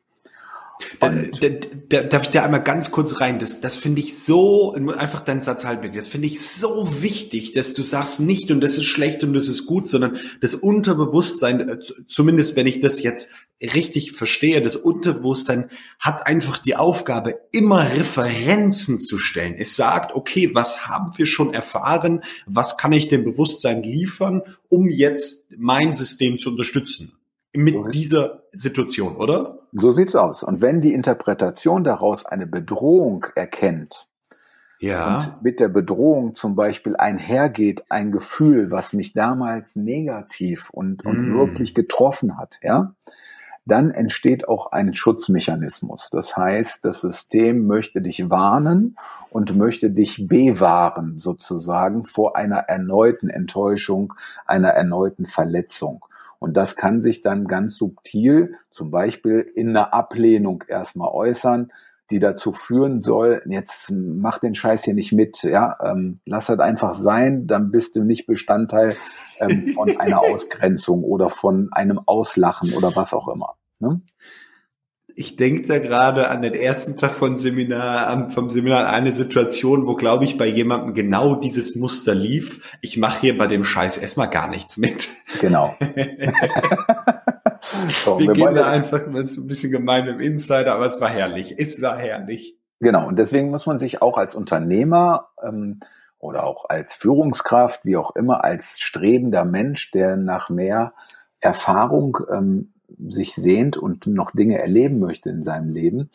[1.00, 1.48] Da, da,
[1.88, 3.38] da, darf ich da einmal ganz kurz rein?
[3.38, 7.74] Das, das finde ich so, einfach deinen Satz halten Das finde ich so wichtig, dass
[7.74, 11.78] du sagst nicht und das ist schlecht und das ist gut, sondern das Unterbewusstsein, äh,
[12.06, 18.98] zumindest wenn ich das jetzt richtig verstehe, das Unterbewusstsein hat einfach die Aufgabe, immer Referenzen
[18.98, 19.54] zu stellen.
[19.56, 22.22] Es sagt, okay, was haben wir schon erfahren?
[22.46, 27.12] Was kann ich dem Bewusstsein liefern, um jetzt mein System zu unterstützen?
[27.54, 29.58] Mit so dieser Situation, oder?
[29.72, 30.42] So sieht's aus.
[30.42, 34.08] Und wenn die Interpretation daraus eine Bedrohung erkennt,
[34.80, 35.16] ja.
[35.16, 41.30] und mit der Bedrohung zum Beispiel einhergeht ein Gefühl, was mich damals negativ und, und
[41.30, 41.38] mm.
[41.38, 42.94] wirklich getroffen hat, ja,
[43.66, 46.10] dann entsteht auch ein Schutzmechanismus.
[46.10, 48.96] Das heißt, das System möchte dich warnen
[49.30, 54.12] und möchte dich bewahren sozusagen vor einer erneuten Enttäuschung,
[54.44, 56.04] einer erneuten Verletzung.
[56.44, 61.72] Und das kann sich dann ganz subtil, zum Beispiel in einer Ablehnung erstmal äußern,
[62.10, 66.58] die dazu führen soll, jetzt mach den Scheiß hier nicht mit, ja, ähm, lass das
[66.58, 68.94] einfach sein, dann bist du nicht Bestandteil
[69.40, 73.54] ähm, von einer Ausgrenzung oder von einem Auslachen oder was auch immer.
[73.78, 74.02] Ne?
[75.16, 79.86] Ich denke da gerade an den ersten Tag von Seminar, vom Seminar an eine Situation,
[79.86, 82.76] wo, glaube ich, bei jemandem genau dieses Muster lief.
[82.80, 85.10] Ich mache hier bei dem Scheiß erstmal gar nichts mit.
[85.40, 85.72] Genau.
[87.88, 91.00] so, wir, wir gehen da einfach, das ist ein bisschen gemein im Insider, aber es
[91.00, 91.54] war herrlich.
[91.58, 92.56] Es war herrlich.
[92.80, 95.78] Genau, und deswegen muss man sich auch als Unternehmer ähm,
[96.18, 100.92] oder auch als Führungskraft, wie auch immer, als strebender Mensch, der nach mehr
[101.44, 102.72] Erfahrung ähm,
[103.08, 106.10] sich sehnt und noch Dinge erleben möchte in seinem Leben,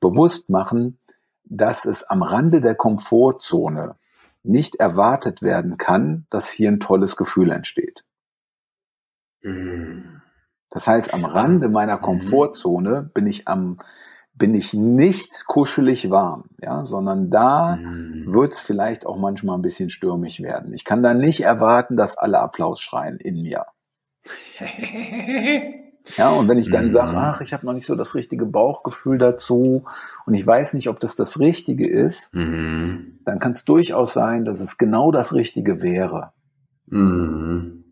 [0.00, 0.98] bewusst machen,
[1.44, 3.96] dass es am Rande der Komfortzone
[4.42, 8.04] nicht erwartet werden kann, dass hier ein tolles Gefühl entsteht.
[9.42, 10.22] Mhm.
[10.70, 12.02] Das heißt, am Rande meiner mhm.
[12.02, 13.78] Komfortzone bin ich am
[14.34, 18.32] bin ich nicht kuschelig warm, ja, sondern da mhm.
[18.32, 20.72] wird es vielleicht auch manchmal ein bisschen stürmisch werden.
[20.72, 23.66] Ich kann da nicht erwarten, dass alle Applaus schreien in mir.
[26.16, 26.90] Ja, und wenn ich dann mhm.
[26.90, 29.84] sage, ach, ich habe noch nicht so das richtige Bauchgefühl dazu
[30.26, 33.20] und ich weiß nicht, ob das das Richtige ist, mhm.
[33.24, 36.32] dann kann es durchaus sein, dass es genau das Richtige wäre.
[36.86, 37.84] Mhm.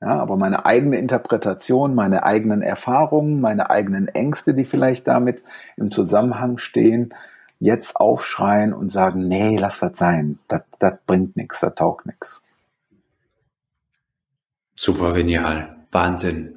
[0.00, 5.42] Ja, aber meine eigene Interpretation, meine eigenen Erfahrungen, meine eigenen Ängste, die vielleicht damit
[5.76, 7.14] im Zusammenhang stehen,
[7.58, 12.42] jetzt aufschreien und sagen, nee, lass das sein, das, das bringt nichts, das taugt nichts.
[14.80, 15.76] Super genial.
[15.90, 16.54] Wahnsinn.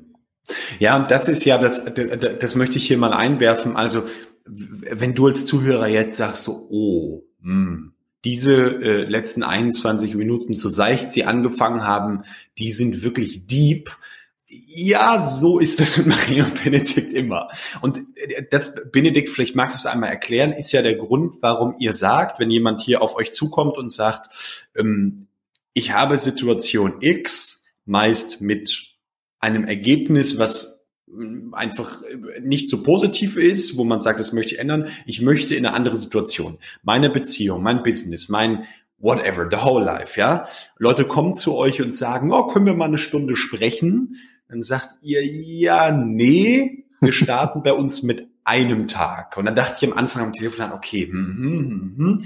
[0.78, 3.76] Ja, und das ist ja das, das möchte ich hier mal einwerfen.
[3.76, 4.04] Also,
[4.46, 10.54] wenn du als Zuhörer jetzt sagst so, oh, mh, hm, diese äh, letzten 21 Minuten,
[10.54, 12.22] so seicht sie angefangen haben,
[12.60, 13.98] die sind wirklich deep.
[14.46, 17.50] Ja, so ist das mit Maria und Benedikt immer.
[17.82, 21.74] Und äh, das, Benedikt, vielleicht magst du es einmal erklären, ist ja der Grund, warum
[21.80, 24.30] ihr sagt, wenn jemand hier auf euch zukommt und sagt,
[24.76, 25.26] ähm,
[25.74, 28.96] ich habe Situation X, meist mit
[29.40, 32.02] einem Ergebnis, was mm, einfach
[32.42, 34.88] nicht so positiv ist, wo man sagt, das möchte ich ändern.
[35.06, 36.58] Ich möchte in eine andere Situation.
[36.84, 38.66] Meine Beziehung, mein Business, mein
[38.98, 40.48] whatever, the whole life, ja.
[40.78, 44.18] Leute kommen zu euch und sagen, oh, können wir mal eine Stunde sprechen?
[44.48, 49.38] Dann sagt ihr, ja, nee, wir starten bei uns mit einem Tag.
[49.38, 52.26] Und dann dachte ich am Anfang am Telefon, okay, hm, hm, hm, hm,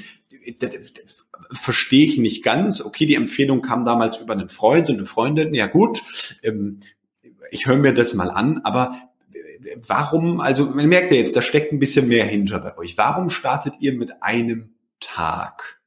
[1.51, 2.83] verstehe ich nicht ganz.
[2.83, 5.53] Okay, die Empfehlung kam damals über einen Freund und eine Freundin.
[5.53, 6.03] Ja gut,
[6.43, 6.79] ähm,
[7.51, 8.95] ich höre mir das mal an, aber
[9.87, 12.97] warum, also man merkt ja jetzt, da steckt ein bisschen mehr hinter bei euch.
[12.97, 15.79] Warum startet ihr mit einem Tag?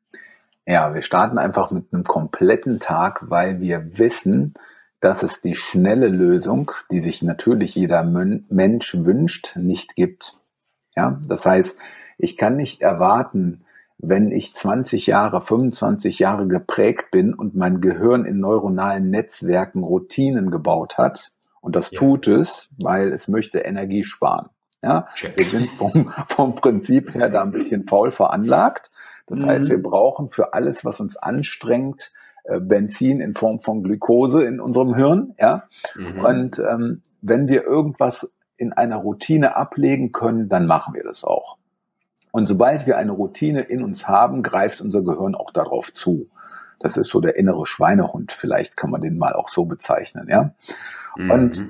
[0.67, 4.55] Ja, wir starten einfach mit einem kompletten Tag, weil wir wissen,
[5.01, 10.37] dass es die schnelle Lösung, die sich natürlich jeder Mensch wünscht, nicht gibt.
[10.97, 11.79] Ja, das heißt,
[12.19, 13.65] ich kann nicht erwarten,
[13.99, 20.51] wenn ich 20 Jahre, 25 Jahre geprägt bin und mein Gehirn in neuronalen Netzwerken Routinen
[20.51, 21.99] gebaut hat, und das ja.
[21.99, 24.49] tut es, weil es möchte Energie sparen.
[24.83, 25.37] Ja, Check.
[25.37, 28.91] wir sind vom, vom Prinzip her da ein bisschen faul veranlagt.
[29.27, 29.47] Das mhm.
[29.47, 32.13] heißt, wir brauchen für alles, was uns anstrengt,
[32.45, 35.35] äh, Benzin in Form von Glukose in unserem Hirn.
[35.39, 35.65] Ja,
[35.97, 36.25] mhm.
[36.25, 41.59] und ähm, wenn wir irgendwas in einer Routine ablegen können, dann machen wir das auch.
[42.31, 46.29] Und sobald wir eine Routine in uns haben, greift unser Gehirn auch darauf zu.
[46.81, 50.55] Das ist so der innere Schweinehund, vielleicht kann man den mal auch so bezeichnen, ja.
[51.17, 51.31] Mhm.
[51.31, 51.67] Und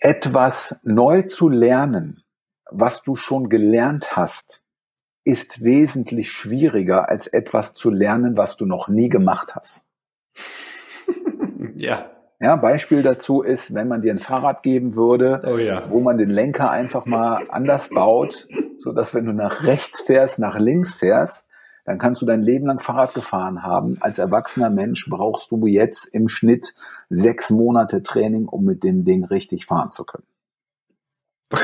[0.00, 2.22] etwas neu zu lernen,
[2.70, 4.62] was du schon gelernt hast,
[5.24, 9.84] ist wesentlich schwieriger als etwas zu lernen, was du noch nie gemacht hast.
[11.74, 12.10] ja.
[12.40, 15.90] Ja, Beispiel dazu ist, wenn man dir ein Fahrrad geben würde, oh ja.
[15.90, 18.46] wo man den Lenker einfach mal anders baut,
[18.78, 21.46] so dass wenn du nach rechts fährst, nach links fährst,
[21.84, 23.96] dann kannst du dein Leben lang Fahrrad gefahren haben.
[24.02, 26.74] Als erwachsener Mensch brauchst du jetzt im Schnitt
[27.08, 30.26] sechs Monate Training, um mit dem Ding richtig fahren zu können.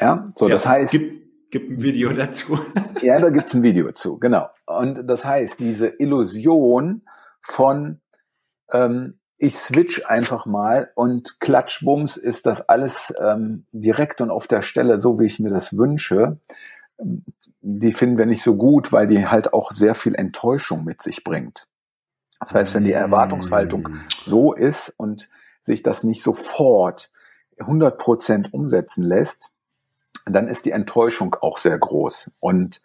[0.00, 0.90] Ja, so ja, das heißt.
[0.90, 2.58] Gibt, gibt ein Video dazu.
[3.02, 4.48] ja, da gibt's ein Video zu, genau.
[4.66, 7.02] Und das heißt, diese Illusion
[7.40, 8.00] von
[8.72, 14.62] ähm, ich switch einfach mal und klatschbums ist das alles ähm, direkt und auf der
[14.62, 16.38] Stelle, so wie ich mir das wünsche.
[17.60, 21.24] Die finden wir nicht so gut, weil die halt auch sehr viel Enttäuschung mit sich
[21.24, 21.66] bringt.
[22.38, 24.00] Das heißt, wenn die Erwartungshaltung mm.
[24.26, 25.28] so ist und
[25.62, 27.10] sich das nicht sofort
[27.58, 29.50] 100 Prozent umsetzen lässt,
[30.24, 32.30] dann ist die Enttäuschung auch sehr groß.
[32.38, 32.80] Und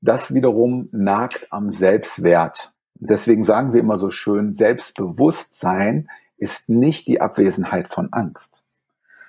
[0.00, 2.72] das wiederum nagt am Selbstwert.
[3.00, 8.62] Deswegen sagen wir immer so schön, Selbstbewusstsein ist nicht die Abwesenheit von Angst,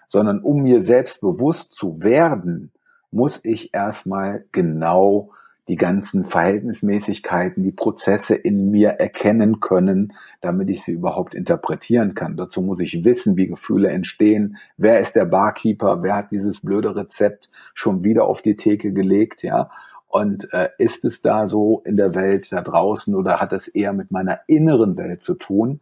[0.07, 2.71] sondern um mir selbstbewusst zu werden,
[3.11, 5.31] muss ich erstmal genau
[5.67, 12.35] die ganzen Verhältnismäßigkeiten, die Prozesse in mir erkennen können, damit ich sie überhaupt interpretieren kann.
[12.35, 14.57] Dazu muss ich wissen, wie Gefühle entstehen.
[14.75, 16.03] Wer ist der Barkeeper?
[16.03, 19.43] Wer hat dieses blöde Rezept schon wieder auf die Theke gelegt?
[19.43, 19.69] Ja.
[20.11, 23.93] Und äh, ist es da so in der Welt da draußen oder hat es eher
[23.93, 25.79] mit meiner inneren Welt zu tun?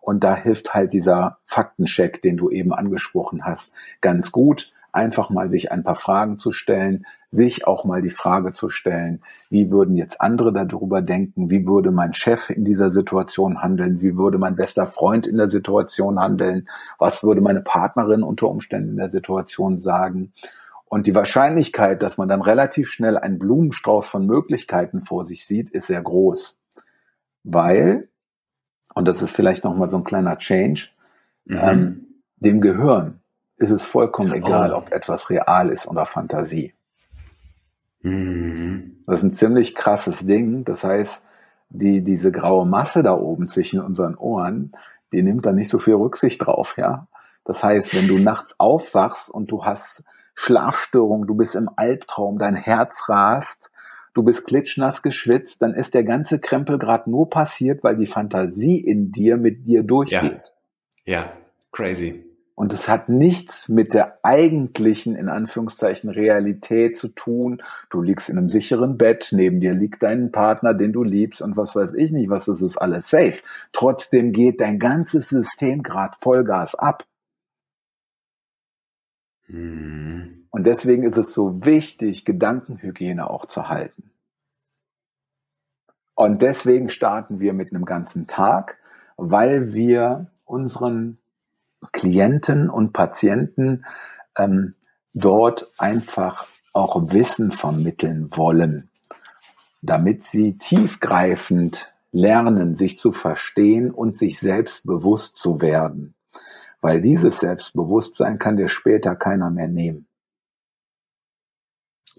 [0.00, 4.72] Und da hilft halt dieser Faktencheck, den du eben angesprochen hast, ganz gut.
[4.92, 9.20] Einfach mal sich ein paar Fragen zu stellen, sich auch mal die Frage zu stellen,
[9.50, 11.50] wie würden jetzt andere darüber denken?
[11.50, 14.00] Wie würde mein Chef in dieser Situation handeln?
[14.00, 16.66] Wie würde mein bester Freund in der Situation handeln?
[16.98, 20.32] Was würde meine Partnerin unter Umständen in der Situation sagen?
[20.88, 25.70] Und die Wahrscheinlichkeit, dass man dann relativ schnell einen Blumenstrauß von Möglichkeiten vor sich sieht,
[25.70, 26.58] ist sehr groß.
[27.42, 28.08] Weil,
[28.94, 30.88] und das ist vielleicht nochmal so ein kleiner Change,
[31.44, 31.58] mhm.
[31.60, 33.20] ähm, dem Gehirn
[33.56, 34.78] ist es vollkommen egal, oh.
[34.78, 36.74] ob etwas real ist oder Fantasie.
[38.02, 39.02] Mhm.
[39.06, 40.64] Das ist ein ziemlich krasses Ding.
[40.64, 41.24] Das heißt,
[41.70, 44.72] die, diese graue Masse da oben zwischen unseren Ohren,
[45.12, 47.08] die nimmt da nicht so viel Rücksicht drauf, ja.
[47.44, 50.04] Das heißt, wenn du nachts aufwachst und du hast
[50.36, 53.72] Schlafstörung, du bist im Albtraum, dein Herz rast,
[54.14, 58.78] du bist klitschnass geschwitzt, dann ist der ganze Krempel gerade nur passiert, weil die Fantasie
[58.78, 60.52] in dir mit dir durchgeht.
[61.04, 61.32] Ja, ja.
[61.72, 62.22] crazy.
[62.54, 67.62] Und es hat nichts mit der eigentlichen, in Anführungszeichen, Realität zu tun.
[67.90, 71.58] Du liegst in einem sicheren Bett, neben dir liegt dein Partner, den du liebst und
[71.58, 73.42] was weiß ich nicht, was ist, ist alles safe.
[73.72, 77.04] Trotzdem geht dein ganzes System gerade Vollgas ab.
[79.48, 84.10] Und deswegen ist es so wichtig, Gedankenhygiene auch zu halten.
[86.14, 88.78] Und deswegen starten wir mit einem ganzen Tag,
[89.16, 91.18] weil wir unseren
[91.92, 93.84] Klienten und Patienten
[94.36, 94.72] ähm,
[95.12, 98.90] dort einfach auch Wissen vermitteln wollen,
[99.82, 106.15] damit sie tiefgreifend lernen, sich zu verstehen und sich selbstbewusst zu werden.
[106.80, 110.06] Weil dieses Selbstbewusstsein kann dir später keiner mehr nehmen.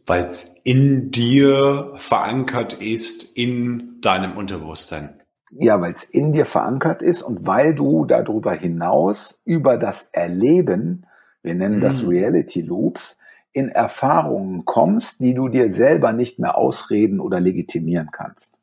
[0.05, 5.21] Weil es in dir verankert ist, in deinem Unterbewusstsein.
[5.51, 11.05] Ja, weil es in dir verankert ist und weil du darüber hinaus über das Erleben,
[11.41, 12.09] wir nennen das mhm.
[12.09, 13.17] Reality Loops,
[13.53, 18.59] in Erfahrungen kommst, die du dir selber nicht mehr ausreden oder legitimieren kannst.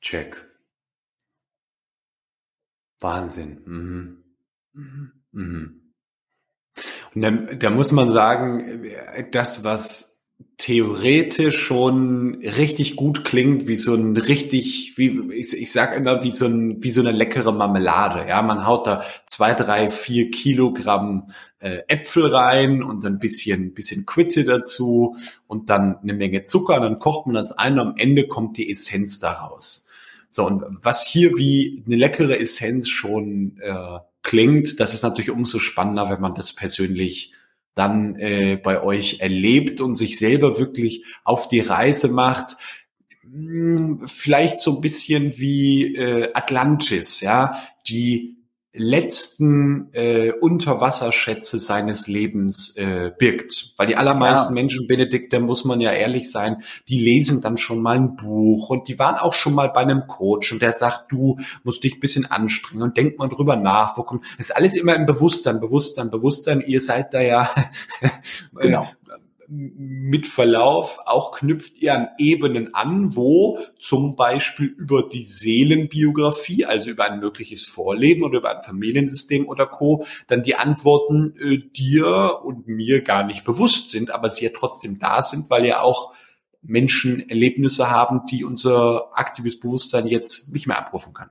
[0.00, 0.51] Check.
[3.02, 3.60] Wahnsinn.
[3.64, 4.24] Mhm.
[4.72, 5.12] Mhm.
[5.32, 5.78] mhm.
[7.14, 8.86] Da, da muss man sagen,
[9.32, 10.12] das, was
[10.56, 16.30] theoretisch schon richtig gut klingt, wie so ein richtig, wie ich, ich sag immer, wie
[16.30, 18.28] so ein, wie so eine leckere Marmelade.
[18.28, 24.06] Ja, man haut da zwei, drei, vier Kilogramm äh, Äpfel rein und ein bisschen, bisschen
[24.06, 28.26] Quitte dazu und dann eine Menge Zucker, dann kocht man das ein und am Ende
[28.26, 29.88] kommt die Essenz daraus.
[30.34, 35.58] So, und was hier wie eine leckere Essenz schon äh, klingt, das ist natürlich umso
[35.58, 37.34] spannender, wenn man das persönlich
[37.74, 42.56] dann äh, bei euch erlebt und sich selber wirklich auf die Reise macht.
[43.22, 48.38] Hm, vielleicht so ein bisschen wie äh, Atlantis, ja, die
[48.74, 53.74] letzten äh, Unterwasserschätze seines Lebens äh, birgt.
[53.76, 54.62] Weil die allermeisten ja.
[54.62, 58.70] Menschen, Benedikt, da muss man ja ehrlich sein, die lesen dann schon mal ein Buch
[58.70, 61.96] und die waren auch schon mal bei einem Coach und der sagt, du musst dich
[61.96, 64.24] ein bisschen anstrengen und denk mal drüber nach, wo kommt.
[64.38, 66.62] Das ist alles immer im Bewusstsein, Bewusstsein, Bewusstsein.
[66.62, 67.50] Ihr seid da ja
[68.58, 68.88] genau.
[69.54, 76.88] Mit Verlauf auch knüpft ihr an Ebenen an, wo zum Beispiel über die Seelenbiografie, also
[76.88, 82.40] über ein mögliches Vorleben oder über ein Familiensystem oder Co., dann die Antworten äh, dir
[82.42, 86.14] und mir gar nicht bewusst sind, aber sie ja trotzdem da sind, weil ja auch
[86.62, 91.28] Menschen Erlebnisse haben, die unser aktives Bewusstsein jetzt nicht mehr abrufen kann.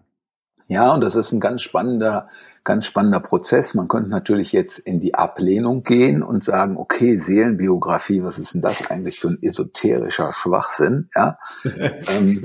[0.68, 2.30] Ja, und das ist ein ganz spannender
[2.64, 3.74] ganz spannender Prozess.
[3.74, 8.62] Man könnte natürlich jetzt in die Ablehnung gehen und sagen, okay, Seelenbiografie, was ist denn
[8.62, 11.10] das eigentlich für ein esoterischer Schwachsinn?
[11.16, 12.44] Ja, ähm,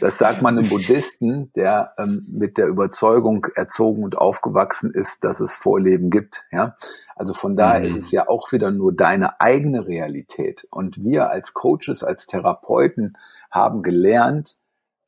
[0.00, 5.40] das sagt man einem Buddhisten, der ähm, mit der Überzeugung erzogen und aufgewachsen ist, dass
[5.40, 6.44] es Vorleben gibt.
[6.50, 6.74] Ja,
[7.14, 7.86] also von daher mhm.
[7.86, 10.66] ist es ja auch wieder nur deine eigene Realität.
[10.70, 13.16] Und wir als Coaches, als Therapeuten
[13.50, 14.56] haben gelernt,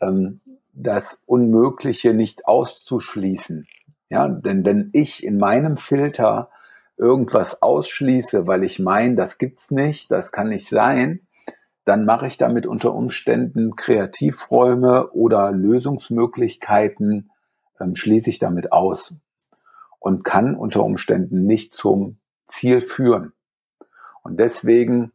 [0.01, 0.41] ähm,
[0.75, 3.67] das Unmögliche nicht auszuschließen.
[4.11, 6.51] Ja, denn wenn ich in meinem Filter
[6.97, 11.27] irgendwas ausschließe, weil ich meine, das gibt's nicht, das kann nicht sein,
[11.85, 17.31] dann mache ich damit unter Umständen Kreativräume oder Lösungsmöglichkeiten,
[17.81, 19.15] ähm, schließe ich damit aus
[19.99, 23.33] und kann unter Umständen nicht zum Ziel führen.
[24.23, 25.13] Und deswegen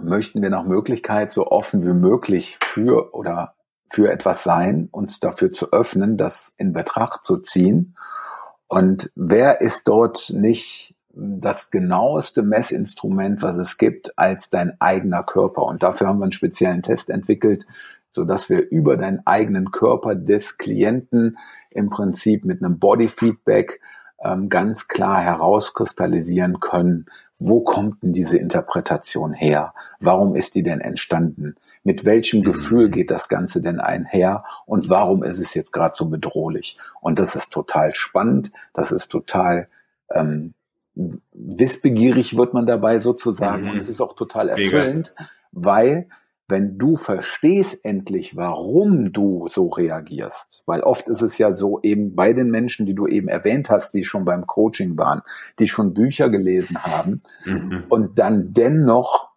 [0.00, 3.54] möchten wir nach Möglichkeit so offen wie möglich für oder
[3.90, 7.96] für etwas sein, uns dafür zu öffnen, das in Betracht zu ziehen.
[8.66, 15.62] Und wer ist dort nicht das genaueste Messinstrument, was es gibt, als dein eigener Körper?
[15.62, 17.66] Und dafür haben wir einen speziellen Test entwickelt,
[18.12, 21.38] so dass wir über deinen eigenen Körper des Klienten
[21.70, 23.80] im Prinzip mit einem Body Feedback
[24.24, 27.06] ähm, ganz klar herauskristallisieren können,
[27.38, 29.74] wo kommt denn diese Interpretation her?
[30.00, 31.56] Warum ist die denn entstanden?
[31.82, 32.44] Mit welchem mhm.
[32.44, 34.42] Gefühl geht das Ganze denn einher?
[34.66, 36.78] Und warum ist es jetzt gerade so bedrohlich?
[37.00, 39.68] Und das ist total spannend, das ist total
[40.10, 40.54] ähm,
[40.94, 43.64] wissbegierig, wird man dabei sozusagen.
[43.64, 43.70] Mhm.
[43.70, 45.30] Und es ist auch total erfüllend, Mega.
[45.52, 46.08] weil
[46.46, 52.14] wenn du verstehst endlich, warum du so reagierst, weil oft ist es ja so eben
[52.14, 55.22] bei den Menschen, die du eben erwähnt hast, die schon beim Coaching waren,
[55.58, 57.84] die schon Bücher gelesen haben mhm.
[57.88, 59.30] und dann dennoch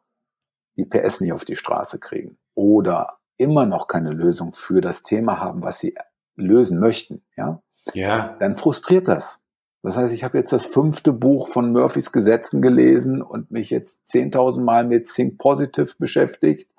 [0.75, 5.39] die PS nicht auf die Straße kriegen oder immer noch keine Lösung für das Thema
[5.39, 5.95] haben, was sie
[6.35, 7.61] lösen möchten, ja,
[7.93, 8.35] ja.
[8.39, 9.39] dann frustriert das.
[9.87, 14.01] Das heißt, ich habe jetzt das fünfte Buch von Murphys Gesetzen gelesen und mich jetzt
[14.09, 16.69] 10.000 Mal mit Think Positive beschäftigt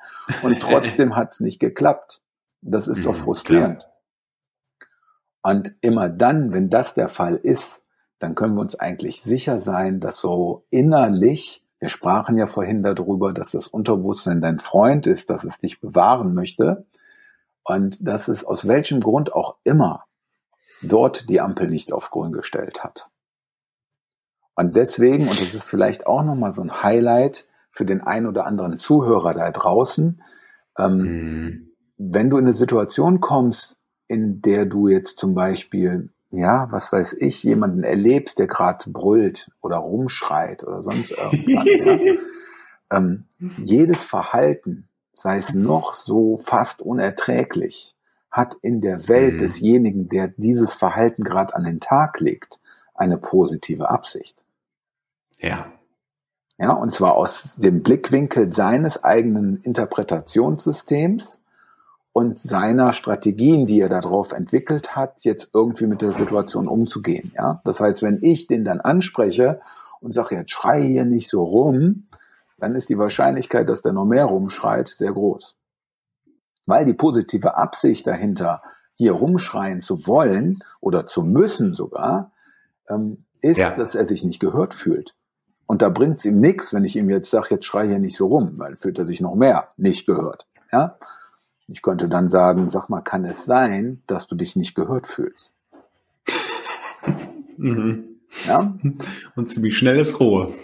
[0.42, 2.20] und trotzdem hat es nicht geklappt.
[2.60, 3.88] Das ist doch mhm, frustrierend.
[5.40, 7.82] Und immer dann, wenn das der Fall ist,
[8.18, 13.32] dann können wir uns eigentlich sicher sein, dass so innerlich, wir sprachen ja vorhin darüber,
[13.32, 16.84] dass das Unterbewusstsein dein Freund ist, dass es dich bewahren möchte
[17.64, 20.04] und dass es aus welchem Grund auch immer
[20.82, 23.10] dort die Ampel nicht auf grün gestellt hat.
[24.54, 28.44] Und deswegen, und das ist vielleicht auch nochmal so ein Highlight für den einen oder
[28.44, 30.20] anderen Zuhörer da draußen,
[30.76, 31.70] ähm, mhm.
[31.96, 33.76] wenn du in eine Situation kommst,
[34.08, 39.50] in der du jetzt zum Beispiel, ja, was weiß ich, jemanden erlebst, der gerade brüllt
[39.60, 42.14] oder rumschreit oder sonst irgendwas, ja,
[42.96, 43.26] ähm,
[43.58, 47.94] jedes Verhalten, sei es noch so fast unerträglich,
[48.38, 49.38] hat in der Welt mhm.
[49.40, 52.60] desjenigen, der dieses Verhalten gerade an den Tag legt,
[52.94, 54.36] eine positive Absicht.
[55.40, 55.66] Ja.
[56.56, 61.40] Ja, und zwar aus dem Blickwinkel seines eigenen Interpretationssystems
[62.12, 67.32] und seiner Strategien, die er darauf entwickelt hat, jetzt irgendwie mit der Situation umzugehen.
[67.36, 69.60] Ja, das heißt, wenn ich den dann anspreche
[70.00, 72.08] und sage, jetzt schrei hier nicht so rum,
[72.58, 75.54] dann ist die Wahrscheinlichkeit, dass der noch mehr rumschreit, sehr groß
[76.68, 78.62] weil die positive Absicht dahinter,
[78.94, 82.32] hier rumschreien zu wollen oder zu müssen sogar,
[82.88, 83.70] ähm, ist, ja.
[83.70, 85.14] dass er sich nicht gehört fühlt.
[85.66, 88.16] Und da bringt es ihm nichts, wenn ich ihm jetzt sage, jetzt schrei hier nicht
[88.16, 90.46] so rum, weil fühlt er sich noch mehr nicht gehört.
[90.72, 90.98] Ja?
[91.68, 95.54] Ich könnte dann sagen, sag mal, kann es sein, dass du dich nicht gehört fühlst?
[97.56, 98.20] mhm.
[98.46, 98.74] Ja?
[99.36, 100.54] Und ziemlich schnelles Ruhe.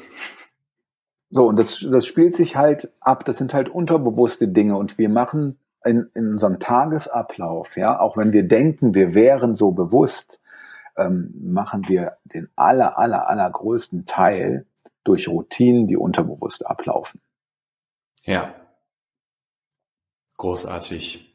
[1.30, 5.08] So, und das, das spielt sich halt ab, das sind halt unterbewusste Dinge und wir
[5.08, 10.40] machen in, in unserem Tagesablauf, ja, auch wenn wir denken, wir wären so bewusst,
[10.96, 14.66] ähm, machen wir den aller, aller, allergrößten Teil
[15.04, 17.20] durch Routinen, die unterbewusst ablaufen.
[18.22, 18.54] Ja.
[20.36, 21.30] Großartig.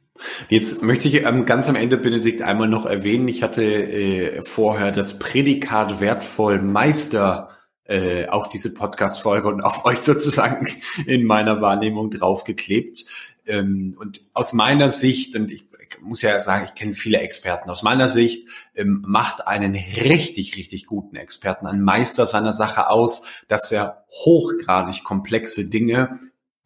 [0.49, 4.91] Jetzt möchte ich ähm, ganz am Ende, Benedikt, einmal noch erwähnen, ich hatte äh, vorher
[4.91, 7.49] das Prädikat wertvoll Meister
[7.85, 10.67] äh, auf diese Podcast-Folge und auf euch sozusagen
[11.05, 13.05] in meiner Wahrnehmung draufgeklebt.
[13.49, 17.69] Ähm, und aus meiner Sicht, und ich, ich muss ja sagen, ich kenne viele Experten,
[17.69, 23.23] aus meiner Sicht ähm, macht einen richtig, richtig guten Experten, einen Meister seiner Sache aus,
[23.47, 26.19] dass er hochgradig komplexe Dinge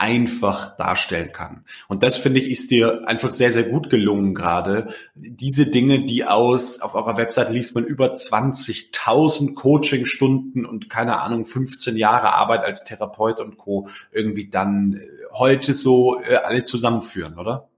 [0.03, 1.63] einfach darstellen kann.
[1.87, 4.87] Und das finde ich ist dir einfach sehr, sehr gut gelungen gerade.
[5.15, 11.45] Diese Dinge, die aus, auf eurer Webseite liest man über 20.000 Coachingstunden und keine Ahnung,
[11.45, 13.87] 15 Jahre Arbeit als Therapeut und Co.
[14.11, 17.69] irgendwie dann äh, heute so äh, alle zusammenführen, oder?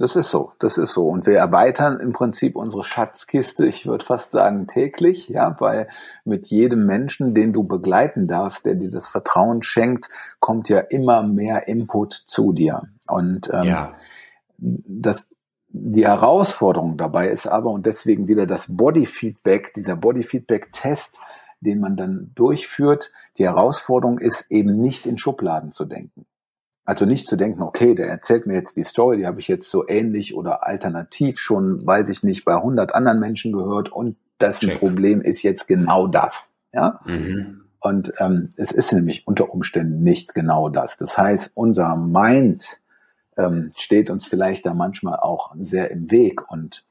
[0.00, 1.04] Das ist so, das ist so.
[1.08, 5.88] Und wir erweitern im Prinzip unsere Schatzkiste, ich würde fast sagen täglich, ja, weil
[6.24, 11.22] mit jedem Menschen, den du begleiten darfst, der dir das Vertrauen schenkt, kommt ja immer
[11.22, 12.84] mehr Input zu dir.
[13.08, 13.94] Und ähm, ja.
[14.56, 15.26] das,
[15.68, 21.20] die Herausforderung dabei ist aber, und deswegen wieder das Body-Feedback, dieser Body-Feedback-Test,
[21.60, 26.24] den man dann durchführt, die Herausforderung ist eben nicht in Schubladen zu denken.
[26.90, 29.70] Also nicht zu denken, okay, der erzählt mir jetzt die Story, die habe ich jetzt
[29.70, 34.58] so ähnlich oder alternativ schon, weiß ich nicht, bei 100 anderen Menschen gehört und das.
[34.80, 36.52] Problem ist jetzt genau das.
[36.72, 36.98] Ja?
[37.04, 37.60] Mhm.
[37.78, 40.96] Und ähm, es ist nämlich unter Umständen nicht genau das.
[40.96, 42.80] Das heißt, unser Mind
[43.36, 46.84] ähm, steht uns vielleicht da manchmal auch sehr im Weg und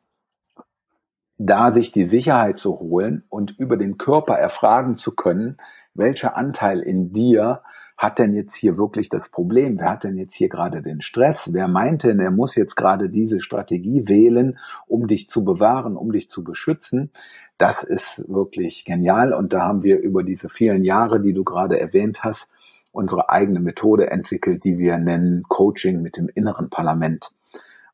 [1.38, 5.58] da sich die Sicherheit zu holen und über den Körper erfragen zu können,
[5.93, 7.64] welcher Anteil in dir
[8.00, 9.78] hat denn jetzt hier wirklich das Problem?
[9.78, 11.50] Wer hat denn jetzt hier gerade den Stress?
[11.52, 16.14] Wer meint denn, er muss jetzt gerade diese Strategie wählen, um dich zu bewahren, um
[16.14, 17.12] dich zu beschützen?
[17.58, 19.34] Das ist wirklich genial.
[19.34, 22.50] Und da haben wir über diese vielen Jahre, die du gerade erwähnt hast,
[22.93, 27.32] unsere eigene Methode entwickelt, die wir nennen Coaching mit dem inneren Parlament.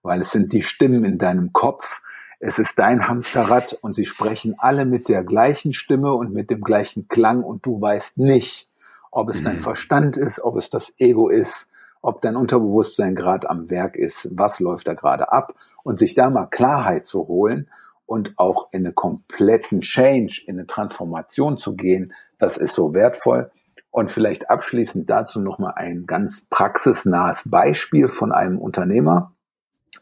[0.04, 2.02] Weil es sind die Stimmen in deinem Kopf,
[2.40, 6.62] es ist dein Hamsterrad und sie sprechen alle mit der gleichen Stimme und mit dem
[6.62, 8.70] gleichen Klang und du weißt nicht,
[9.16, 9.62] ob es dein mhm.
[9.62, 11.70] Verstand ist, ob es das Ego ist,
[12.02, 16.30] ob dein Unterbewusstsein gerade am Werk ist, was läuft da gerade ab und sich da
[16.30, 17.70] mal Klarheit zu holen
[18.06, 23.52] und auch in eine kompletten Change, in eine Transformation zu gehen, das ist so wertvoll.
[23.90, 29.34] Und vielleicht abschließend dazu nochmal ein ganz praxisnahes Beispiel von einem Unternehmer,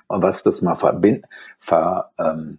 [0.07, 1.28] was das mal verbinden,
[1.59, 2.57] ver, ähm,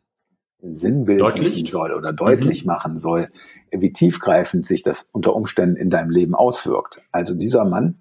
[0.71, 2.73] sinnbildlichen soll oder deutlich mhm.
[2.73, 3.29] machen soll,
[3.71, 7.03] wie tiefgreifend sich das unter Umständen in deinem Leben auswirkt.
[7.13, 7.99] Also dieser Mann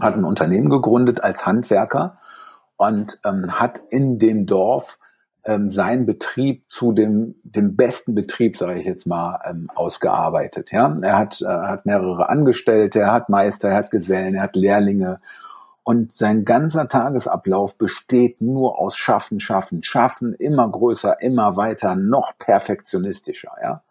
[0.00, 2.18] hat ein Unternehmen gegründet als Handwerker
[2.76, 4.98] und ähm, hat in dem Dorf
[5.44, 10.72] ähm, seinen Betrieb zu dem, dem besten Betrieb, sage ich jetzt mal, ähm, ausgearbeitet.
[10.72, 14.56] Ja, er hat, äh, hat mehrere Angestellte, er hat Meister, er hat Gesellen, er hat
[14.56, 15.20] Lehrlinge
[15.88, 22.36] und sein ganzer Tagesablauf besteht nur aus Schaffen, Schaffen, Schaffen, immer größer, immer weiter, noch
[22.40, 23.82] perfektionistischer, ja.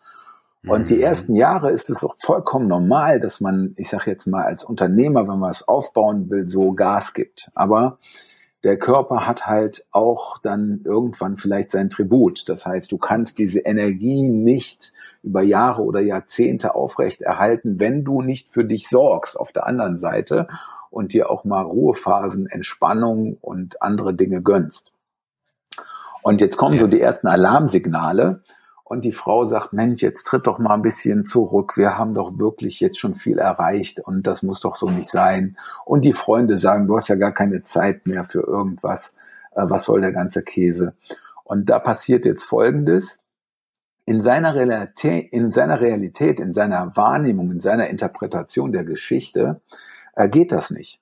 [0.68, 1.04] Und die mhm.
[1.04, 5.26] ersten Jahre ist es auch vollkommen normal, dass man, ich sage jetzt mal als Unternehmer,
[5.30, 7.50] wenn man es aufbauen will, so Gas gibt.
[7.56, 7.98] Aber
[8.66, 12.50] der Körper hat halt auch dann irgendwann vielleicht sein Tribut.
[12.50, 14.92] Das heißt, du kannst diese Energie nicht
[15.24, 19.98] über Jahre oder Jahrzehnte aufrecht erhalten, wenn du nicht für dich sorgst auf der anderen
[19.98, 20.48] Seite
[20.96, 24.94] und dir auch mal Ruhephasen, Entspannung und andere Dinge gönnst.
[26.24, 28.42] Und jetzt kommen so die ersten Alarmsignale
[28.86, 31.76] und die Frau sagt, Mensch, jetzt tritt doch mal ein bisschen zurück.
[31.76, 35.58] Wir haben doch wirklich jetzt schon viel erreicht und das muss doch so nicht sein.
[35.84, 39.16] Und die Freunde sagen, du hast ja gar keine Zeit mehr für irgendwas.
[39.52, 40.94] Äh, was soll der ganze Käse?
[41.44, 43.20] Und da passiert jetzt Folgendes.
[44.06, 49.60] In seiner Realität, in seiner Realität, in seiner Wahrnehmung, in seiner Interpretation der Geschichte
[50.16, 51.00] äh, geht das nicht.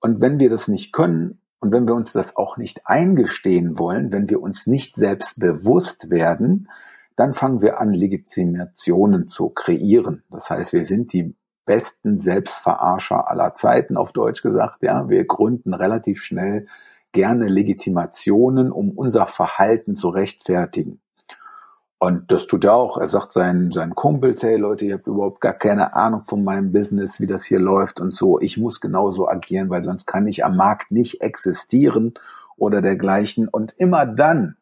[0.00, 4.12] Und wenn wir das nicht können und wenn wir uns das auch nicht eingestehen wollen,
[4.12, 6.68] wenn wir uns nicht selbst bewusst werden,
[7.16, 10.24] dann fangen wir an, Legitimationen zu kreieren.
[10.30, 11.34] Das heißt, wir sind die
[11.64, 14.82] besten Selbstverarscher aller Zeiten, auf Deutsch gesagt.
[14.82, 16.66] Ja, wir gründen relativ schnell
[17.12, 21.00] gerne Legitimationen, um unser Verhalten zu rechtfertigen.
[22.04, 22.98] Und das tut er auch.
[22.98, 26.70] Er sagt seinen, seinen Kumpels, hey Leute, ihr habt überhaupt gar keine Ahnung von meinem
[26.70, 28.38] Business, wie das hier läuft und so.
[28.40, 32.12] Ich muss genauso agieren, weil sonst kann ich am Markt nicht existieren
[32.58, 33.48] oder dergleichen.
[33.48, 34.56] Und immer dann,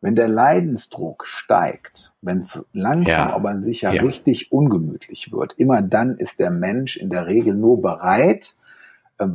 [0.00, 3.32] wenn der Leidensdruck steigt, wenn es langsam ja.
[3.32, 4.02] aber sicher ja.
[4.02, 8.56] richtig ungemütlich wird, immer dann ist der Mensch in der Regel nur bereit,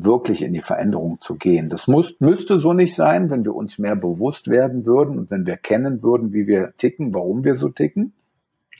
[0.03, 1.69] wirklich in die Veränderung zu gehen.
[1.69, 5.45] Das muss, müsste so nicht sein, wenn wir uns mehr bewusst werden würden und wenn
[5.45, 8.13] wir kennen würden, wie wir ticken, warum wir so ticken.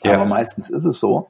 [0.04, 0.16] Ja.
[0.16, 1.30] Aber meistens ist es so.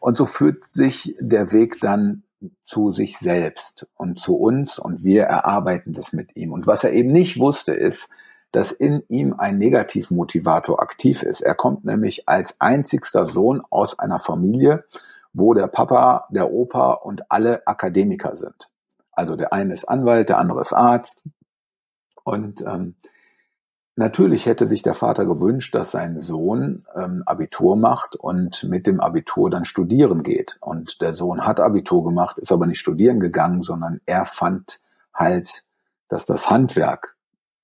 [0.00, 2.22] Und so führt sich der Weg dann
[2.62, 6.52] zu sich selbst und zu uns und wir erarbeiten das mit ihm.
[6.52, 8.08] Und was er eben nicht wusste, ist,
[8.52, 11.40] dass in ihm ein Negativmotivator aktiv ist.
[11.40, 14.84] Er kommt nämlich als einzigster Sohn aus einer Familie,
[15.32, 18.70] wo der Papa, der Opa und alle Akademiker sind.
[19.16, 21.24] Also der eine ist Anwalt, der andere ist Arzt.
[22.22, 22.94] Und ähm,
[23.96, 29.00] natürlich hätte sich der Vater gewünscht, dass sein Sohn ähm, Abitur macht und mit dem
[29.00, 30.58] Abitur dann studieren geht.
[30.60, 34.82] Und der Sohn hat Abitur gemacht, ist aber nicht studieren gegangen, sondern er fand
[35.14, 35.64] halt,
[36.08, 37.16] dass das Handwerk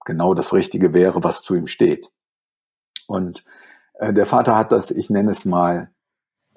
[0.07, 2.11] genau das Richtige wäre, was zu ihm steht.
[3.07, 3.45] Und
[3.95, 5.91] äh, der Vater hat das, ich nenne es mal,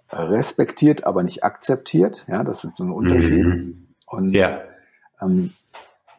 [0.09, 2.25] respektiert, aber nicht akzeptiert.
[2.29, 3.45] Ja, das ist so ein Unterschied.
[3.45, 3.87] Mhm.
[4.05, 4.61] Und ja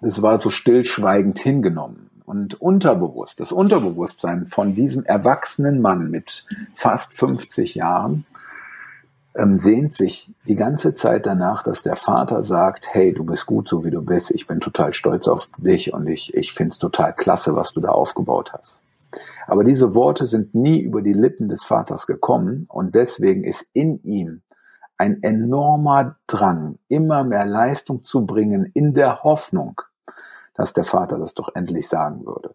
[0.00, 2.10] es war so stillschweigend hingenommen.
[2.24, 6.44] Und unterbewusst, das Unterbewusstsein von diesem erwachsenen Mann mit
[6.74, 8.26] fast 50 Jahren
[9.36, 13.68] ähm, sehnt sich die ganze Zeit danach, dass der Vater sagt, hey, du bist gut
[13.68, 16.78] so wie du bist, ich bin total stolz auf dich und ich, ich finde es
[16.78, 18.80] total klasse, was du da aufgebaut hast.
[19.46, 24.02] Aber diese Worte sind nie über die Lippen des Vaters gekommen und deswegen ist in
[24.02, 24.42] ihm
[24.98, 29.80] ein enormer Drang, immer mehr Leistung zu bringen in der Hoffnung,
[30.54, 32.54] dass der Vater das doch endlich sagen würde.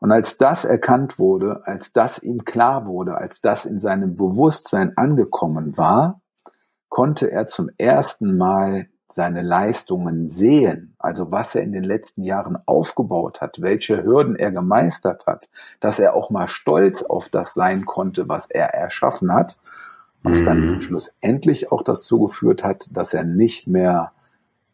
[0.00, 4.96] Und als das erkannt wurde, als das ihm klar wurde, als das in seinem Bewusstsein
[4.96, 6.20] angekommen war,
[6.88, 12.58] konnte er zum ersten Mal seine Leistungen sehen, also was er in den letzten Jahren
[12.66, 15.48] aufgebaut hat, welche Hürden er gemeistert hat,
[15.80, 19.58] dass er auch mal stolz auf das sein konnte, was er erschaffen hat
[20.22, 20.44] was mhm.
[20.44, 24.12] dann schlussendlich auch dazu geführt hat, dass er nicht mehr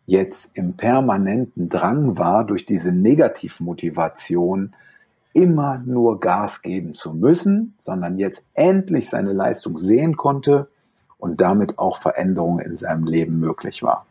[0.07, 4.75] jetzt im permanenten Drang war, durch diese Negativmotivation
[5.33, 10.69] immer nur Gas geben zu müssen, sondern jetzt endlich seine Leistung sehen konnte
[11.19, 14.07] und damit auch Veränderungen in seinem Leben möglich war.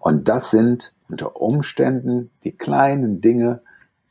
[0.00, 3.62] Und das sind unter Umständen die kleinen Dinge,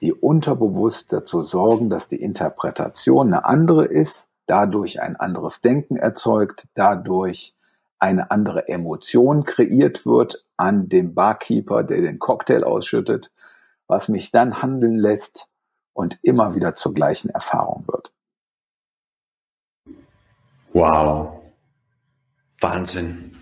[0.02, 6.68] die unterbewusst dazu sorgen, dass die Interpretation eine andere ist dadurch ein anderes Denken erzeugt,
[6.74, 7.54] dadurch
[8.00, 13.32] eine andere Emotion kreiert wird an dem Barkeeper, der den Cocktail ausschüttet,
[13.88, 15.50] was mich dann handeln lässt
[15.94, 18.12] und immer wieder zur gleichen Erfahrung wird.
[20.74, 21.42] Wow.
[22.60, 23.42] Wahnsinn.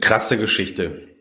[0.00, 1.15] Krasse Geschichte.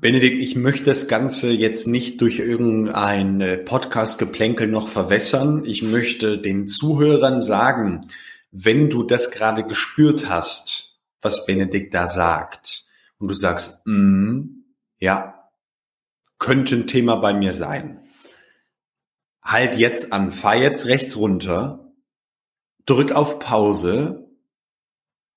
[0.00, 5.64] Benedikt, ich möchte das Ganze jetzt nicht durch irgendein äh, Podcast-Geplänkel noch verwässern.
[5.64, 8.06] Ich möchte den Zuhörern sagen,
[8.52, 12.86] wenn du das gerade gespürt hast, was Benedikt da sagt,
[13.18, 14.62] und du sagst, mm,
[15.00, 15.50] ja,
[16.38, 18.00] könnte ein Thema bei mir sein.
[19.42, 21.92] Halt jetzt an, fahr jetzt rechts runter,
[22.86, 24.28] drück auf Pause,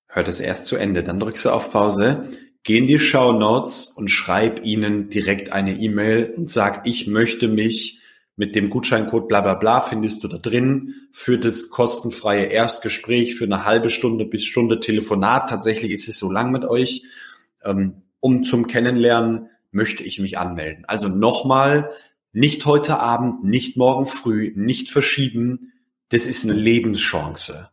[0.06, 2.30] hör das erst zu Ende, dann drückst du auf Pause,
[2.64, 7.48] Geh in die Show Notes und schreib ihnen direkt eine E-Mail und sag, ich möchte
[7.48, 7.98] mich
[8.36, 13.44] mit dem Gutscheincode bla bla bla findest du da drin für das kostenfreie Erstgespräch für
[13.44, 15.50] eine halbe Stunde bis Stunde Telefonat.
[15.50, 17.02] Tatsächlich ist es so lang mit euch.
[17.64, 20.84] Ähm, um zum Kennenlernen möchte ich mich anmelden.
[20.86, 21.90] Also nochmal,
[22.32, 25.72] nicht heute Abend, nicht morgen früh, nicht verschieben.
[26.10, 27.71] Das ist eine Lebenschance.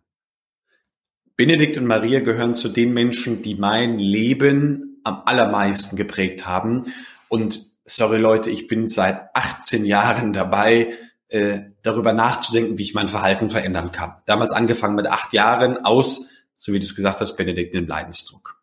[1.39, 6.93] Benedikt und Maria gehören zu den Menschen, die mein Leben am allermeisten geprägt haben.
[7.29, 10.91] Und sorry Leute, ich bin seit 18 Jahren dabei,
[11.29, 14.17] äh, darüber nachzudenken, wie ich mein Verhalten verändern kann.
[14.25, 16.27] Damals angefangen mit acht Jahren aus,
[16.57, 18.61] so wie du es gesagt hast, Benedikt, dem Leidensdruck.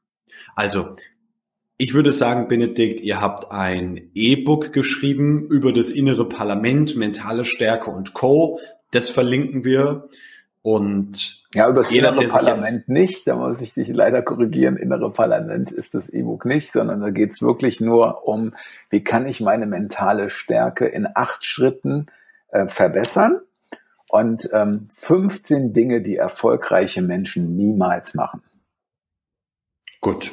[0.54, 0.96] Also,
[1.78, 7.90] ich würde sagen, Benedikt, ihr habt ein E-Book geschrieben über das innere Parlament, mentale Stärke
[7.90, 8.60] und Co.
[8.90, 10.10] Das verlinken wir.
[10.66, 14.76] Und ja, über das jeder, innere Parlament nicht, da muss ich dich leider korrigieren.
[14.76, 18.50] Innere Parlament ist das E-Book nicht, sondern da geht es wirklich nur um,
[18.90, 22.06] wie kann ich meine mentale Stärke in acht Schritten
[22.48, 23.38] äh, verbessern
[24.08, 28.42] und ähm, 15 Dinge, die erfolgreiche Menschen niemals machen.
[30.00, 30.32] Gut.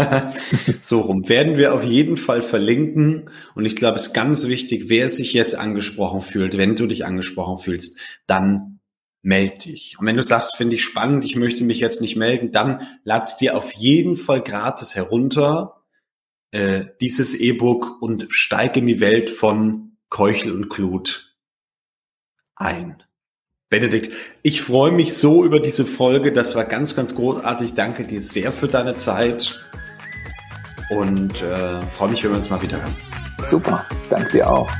[0.82, 1.26] so rum.
[1.30, 3.30] Werden wir auf jeden Fall verlinken.
[3.54, 7.06] Und ich glaube, es ist ganz wichtig, wer sich jetzt angesprochen fühlt, wenn du dich
[7.06, 8.80] angesprochen fühlst, dann
[9.24, 9.96] meld dich.
[9.98, 13.36] Und wenn du sagst, finde ich spannend, ich möchte mich jetzt nicht melden, dann lad's
[13.36, 15.82] dir auf jeden Fall gratis herunter,
[16.52, 21.34] äh, dieses E-Book und steig in die Welt von Keuchel und Glut
[22.54, 23.02] ein.
[23.70, 24.12] Benedikt,
[24.42, 26.32] ich freue mich so über diese Folge.
[26.32, 27.74] Das war ganz, ganz großartig.
[27.74, 29.58] Danke dir sehr für deine Zeit
[30.90, 32.94] und äh, freue mich, wenn wir uns mal wieder hören.
[33.50, 34.70] Super, danke dir auch.